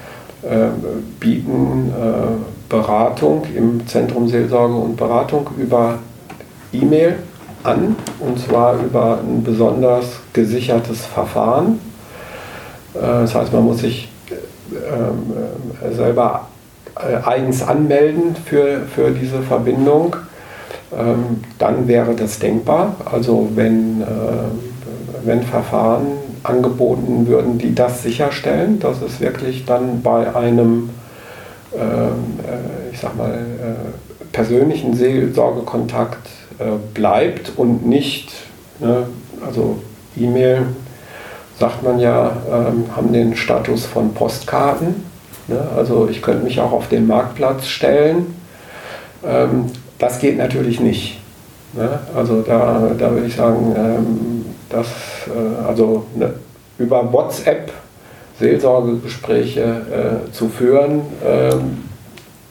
bieten 1.21 1.91
äh, 1.91 2.69
Beratung 2.69 3.43
im 3.55 3.87
Zentrum 3.87 4.29
Seelsorge 4.29 4.75
und 4.75 4.97
Beratung 4.97 5.49
über 5.59 5.99
E-Mail 6.73 7.17
an, 7.63 7.97
und 8.21 8.39
zwar 8.39 8.75
über 8.83 9.21
ein 9.21 9.43
besonders 9.43 10.07
gesichertes 10.33 11.07
Verfahren. 11.07 11.81
Äh, 12.95 12.99
das 13.01 13.35
heißt, 13.35 13.53
man 13.53 13.65
muss 13.65 13.79
sich 13.79 14.09
selber 15.93 16.49
eigens 16.95 17.63
anmelden 17.63 18.35
für, 18.45 18.83
für 18.95 19.11
diese 19.11 19.43
Verbindung. 19.43 20.17
Ähm, 20.97 21.43
dann 21.59 21.87
wäre 21.87 22.15
das 22.15 22.39
denkbar. 22.39 22.97
Also 23.05 23.51
wenn, 23.55 24.03
wenn 25.27 25.43
Verfahren 25.43 26.07
angeboten 26.43 27.27
würden, 27.27 27.59
die 27.59 27.75
das 27.75 28.03
sicherstellen, 28.03 28.79
dass 28.81 29.01
es 29.03 29.21
wirklich 29.21 29.65
dann 29.65 30.03
bei 30.03 30.35
einem, 30.35 30.91
ähm, 31.75 32.41
ich 32.93 33.01
sag 33.01 33.17
mal, 33.17 33.39
persönlichen 34.33 34.95
Seelsorgekontakt 34.95 36.29
äh, 36.59 36.65
bleibt 36.93 37.53
und 37.57 37.87
nicht, 37.87 38.33
ne, 38.81 39.07
also 39.45 39.79
E-Mail, 40.17 40.67
sagt 41.59 41.83
man 41.83 41.99
ja, 42.01 42.37
ähm, 42.51 42.85
haben 42.95 43.13
den 43.13 43.37
Status 43.37 43.87
von 43.87 44.13
Postkarten. 44.13 45.05
Ne? 45.47 45.61
Also 45.77 46.09
ich 46.11 46.21
könnte 46.21 46.45
mich 46.45 46.61
auch 46.61 46.73
auf 46.73 46.89
den 46.89 47.07
Marktplatz 47.07 47.67
stellen. 47.67 48.35
Ähm, 49.25 49.67
das 49.99 50.19
geht 50.19 50.37
natürlich 50.37 50.81
nicht. 50.81 51.21
Ne? 51.77 51.99
Also 52.15 52.43
da, 52.43 52.91
da 52.99 53.11
würde 53.11 53.27
ich 53.27 53.37
sagen, 53.37 53.75
ähm, 53.77 54.45
dass 54.71 54.87
äh, 55.27 55.67
also 55.67 56.07
ne, 56.15 56.35
über 56.79 57.13
WhatsApp 57.13 57.73
Seelsorgegespräche 58.39 59.61
äh, 59.61 60.33
zu 60.33 60.49
führen, 60.49 61.03
ähm, 61.25 61.85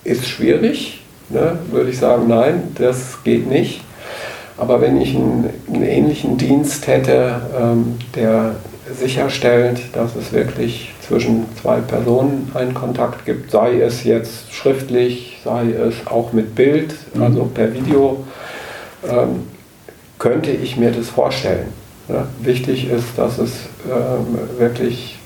ist 0.04 0.28
schwierig. 0.28 1.02
Ne? 1.30 1.58
Würde 1.72 1.90
ich 1.90 2.00
sagen, 2.00 2.28
nein, 2.28 2.72
das 2.76 3.24
geht 3.24 3.50
nicht. 3.50 3.82
Aber 4.58 4.82
wenn 4.82 5.02
ich 5.02 5.16
einen, 5.16 5.50
einen 5.68 5.84
ähnlichen 5.84 6.38
Dienst 6.38 6.88
hätte, 6.88 7.42
ähm, 7.60 7.98
der 8.16 8.56
sicherstellt, 8.92 9.82
dass 9.94 10.16
es 10.16 10.32
wirklich 10.32 10.94
zwischen 11.02 11.46
zwei 11.62 11.80
Personen 11.80 12.52
einen 12.54 12.74
Kontakt 12.74 13.26
gibt, 13.26 13.52
sei 13.52 13.80
es 13.80 14.04
jetzt 14.04 14.54
schriftlich, 14.54 15.40
sei 15.44 15.72
es 15.72 16.06
auch 16.06 16.34
mit 16.34 16.56
Bild, 16.56 16.94
mhm. 17.14 17.24
also 17.24 17.46
per 17.46 17.74
Video, 17.74 18.24
ähm, 19.08 19.48
könnte 20.20 20.52
ich 20.52 20.78
mir 20.78 20.92
das 20.92 21.10
vorstellen. 21.10 21.68
Ja, 22.08 22.28
wichtig 22.42 22.90
ist, 22.90 23.18
dass 23.18 23.38
es 23.38 23.52
ähm, 23.86 24.38
wirklich 24.58 25.18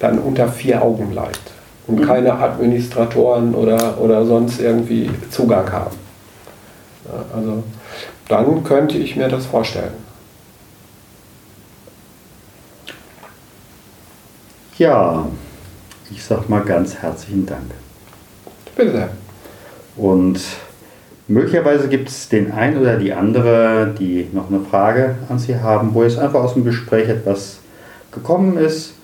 dann 0.00 0.18
unter 0.18 0.48
vier 0.48 0.82
Augen 0.82 1.10
bleibt 1.10 1.52
und 1.86 2.00
mhm. 2.00 2.06
keine 2.06 2.32
Administratoren 2.32 3.54
oder, 3.54 4.00
oder 4.00 4.26
sonst 4.26 4.60
irgendwie 4.60 5.10
Zugang 5.30 5.70
haben. 5.70 5.96
Ja, 7.04 7.36
also 7.36 7.62
dann 8.28 8.64
könnte 8.64 8.98
ich 8.98 9.16
mir 9.16 9.28
das 9.28 9.46
vorstellen. 9.46 9.92
Ja, 14.78 15.26
ich 16.10 16.24
sag 16.24 16.48
mal 16.48 16.62
ganz 16.62 16.96
herzlichen 16.96 17.44
Dank. 17.44 17.70
Bitte 18.74 18.92
sehr. 18.92 19.08
Und 19.96 20.40
möglicherweise 21.30 21.88
gibt 21.88 22.08
es 22.08 22.28
den 22.28 22.52
einen 22.52 22.78
oder 22.78 22.96
die 22.96 23.12
andere, 23.12 23.94
die 23.98 24.26
noch 24.32 24.50
eine 24.50 24.60
Frage 24.60 25.16
an 25.28 25.38
Sie 25.38 25.56
haben, 25.56 25.94
wo 25.94 26.02
jetzt 26.02 26.18
einfach 26.18 26.40
aus 26.42 26.54
dem 26.54 26.64
Gespräch 26.64 27.08
etwas 27.08 27.60
gekommen 28.12 28.56
ist. 28.58 28.94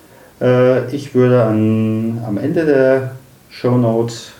Äh, 0.40 0.94
ich 0.94 1.14
würde 1.14 1.44
an, 1.44 2.22
am 2.26 2.38
Ende 2.38 2.66
der 2.66 3.12
Show 3.50 3.78
Notes 3.78 4.32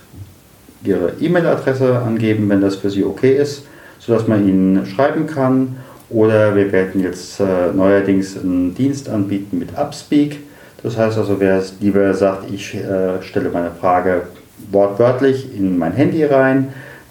Ihre 0.84 1.12
E-Mail-Adresse 1.20 1.99
angeben, 2.01 2.49
wenn 2.49 2.61
das 2.61 2.76
für 2.76 2.91
Sie 2.91 3.05
okay 3.05 3.37
ist 3.37 3.64
sodass 4.07 4.28
man 4.28 4.49
ihn 4.49 4.87
schreiben 4.87 5.26
kann. 5.26 5.76
Oder 6.09 6.55
wir 6.55 6.70
werden 6.70 7.03
jetzt 7.03 7.41
äh, 7.41 7.72
neuerdings 7.74 8.39
einen 8.39 8.74
Dienst 8.74 9.09
anbieten 9.09 9.59
mit 9.59 9.76
Upspeak. 9.76 10.39
Das 10.82 10.97
heißt 10.97 11.18
also, 11.18 11.41
wer 11.41 11.61
lieber 11.80 12.14
sagt, 12.14 12.49
ich 12.51 12.74
äh, 12.76 13.20
stelle 13.22 13.51
meine 13.51 13.72
Frage 13.72 14.22
wortwörtlich 14.70 15.49
in 15.57 15.76
mein 15.76 15.93
Handy 15.93 16.22
rein, 16.24 16.68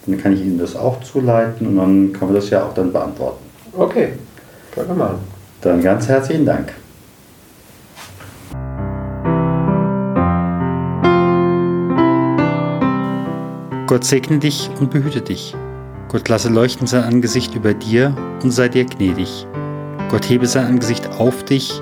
dann 0.08 0.22
kann 0.22 0.34
ich 0.34 0.42
Ihnen 0.42 0.60
das 0.60 0.76
auch 0.76 1.02
zuleiten 1.02 1.68
und 1.68 1.78
dann 1.78 2.14
kann 2.14 2.28
man 2.28 2.36
das 2.36 2.50
ja 2.50 2.64
auch 2.64 2.74
dann 2.74 2.92
beantworten. 2.92 3.44
Okay, 3.74 4.14
können 4.74 4.90
wir 4.90 4.96
machen. 4.96 5.20
Dann 5.62 5.82
ganz 5.82 6.08
herzlichen 6.08 6.46
Dank. 6.46 6.74
Gott 13.88 14.04
segne 14.04 14.40
dich 14.40 14.70
und 14.80 14.92
behüte 14.92 15.22
dich. 15.22 15.56
Gott 16.10 16.28
lasse 16.28 16.50
leuchten 16.50 16.88
sein 16.88 17.04
Angesicht 17.04 17.56
über 17.56 17.74
dir 17.74 18.16
und 18.44 18.52
sei 18.52 18.68
dir 18.68 18.86
gnädig. 18.86 19.48
Gott 20.10 20.30
hebe 20.30 20.48
sein 20.48 20.68
Angesicht 20.68 21.10
auf 21.20 21.44
dich 21.44 21.82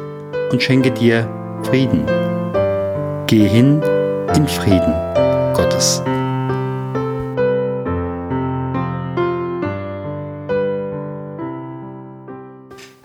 und 0.52 0.62
schenke 0.62 0.92
dir 0.92 1.28
Frieden. 1.64 2.06
Gehe 3.28 3.48
hin 3.48 3.82
in 4.36 4.48
Frieden 4.48 4.94
Gottes. 5.54 6.04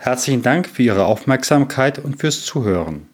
Herzlichen 0.09 0.41
Dank 0.41 0.67
für 0.67 0.81
Ihre 0.81 1.05
Aufmerksamkeit 1.05 1.99
und 1.99 2.19
fürs 2.19 2.43
Zuhören. 2.43 3.05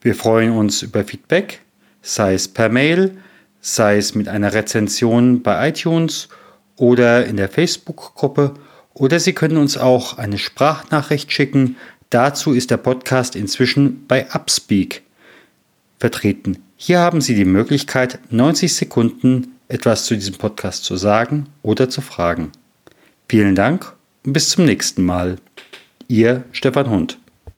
Wir 0.00 0.16
freuen 0.16 0.50
uns 0.50 0.82
über 0.82 1.04
Feedback, 1.04 1.60
sei 2.02 2.34
es 2.34 2.48
per 2.48 2.70
Mail, 2.70 3.16
sei 3.60 3.98
es 3.98 4.16
mit 4.16 4.26
einer 4.26 4.52
Rezension 4.52 5.44
bei 5.44 5.68
iTunes 5.68 6.28
oder 6.74 7.24
in 7.24 7.36
der 7.36 7.48
Facebook-Gruppe 7.48 8.54
oder 8.94 9.20
Sie 9.20 9.32
können 9.32 9.56
uns 9.58 9.76
auch 9.76 10.18
eine 10.18 10.38
Sprachnachricht 10.38 11.30
schicken. 11.30 11.76
Dazu 12.10 12.52
ist 12.52 12.72
der 12.72 12.78
Podcast 12.78 13.36
inzwischen 13.36 14.04
bei 14.08 14.26
Upspeak 14.34 15.02
vertreten. 16.00 16.58
Hier 16.76 16.98
haben 16.98 17.20
Sie 17.20 17.36
die 17.36 17.44
Möglichkeit, 17.44 18.18
90 18.30 18.74
Sekunden 18.74 19.54
etwas 19.68 20.04
zu 20.04 20.16
diesem 20.16 20.34
Podcast 20.34 20.82
zu 20.82 20.96
sagen 20.96 21.46
oder 21.62 21.88
zu 21.88 22.00
fragen. 22.00 22.50
Vielen 23.28 23.54
Dank 23.54 23.92
und 24.24 24.32
bis 24.32 24.48
zum 24.48 24.64
nächsten 24.64 25.04
Mal. 25.04 25.36
Ihr 26.08 26.44
Stefan 26.52 26.90
Hund. 26.90 27.18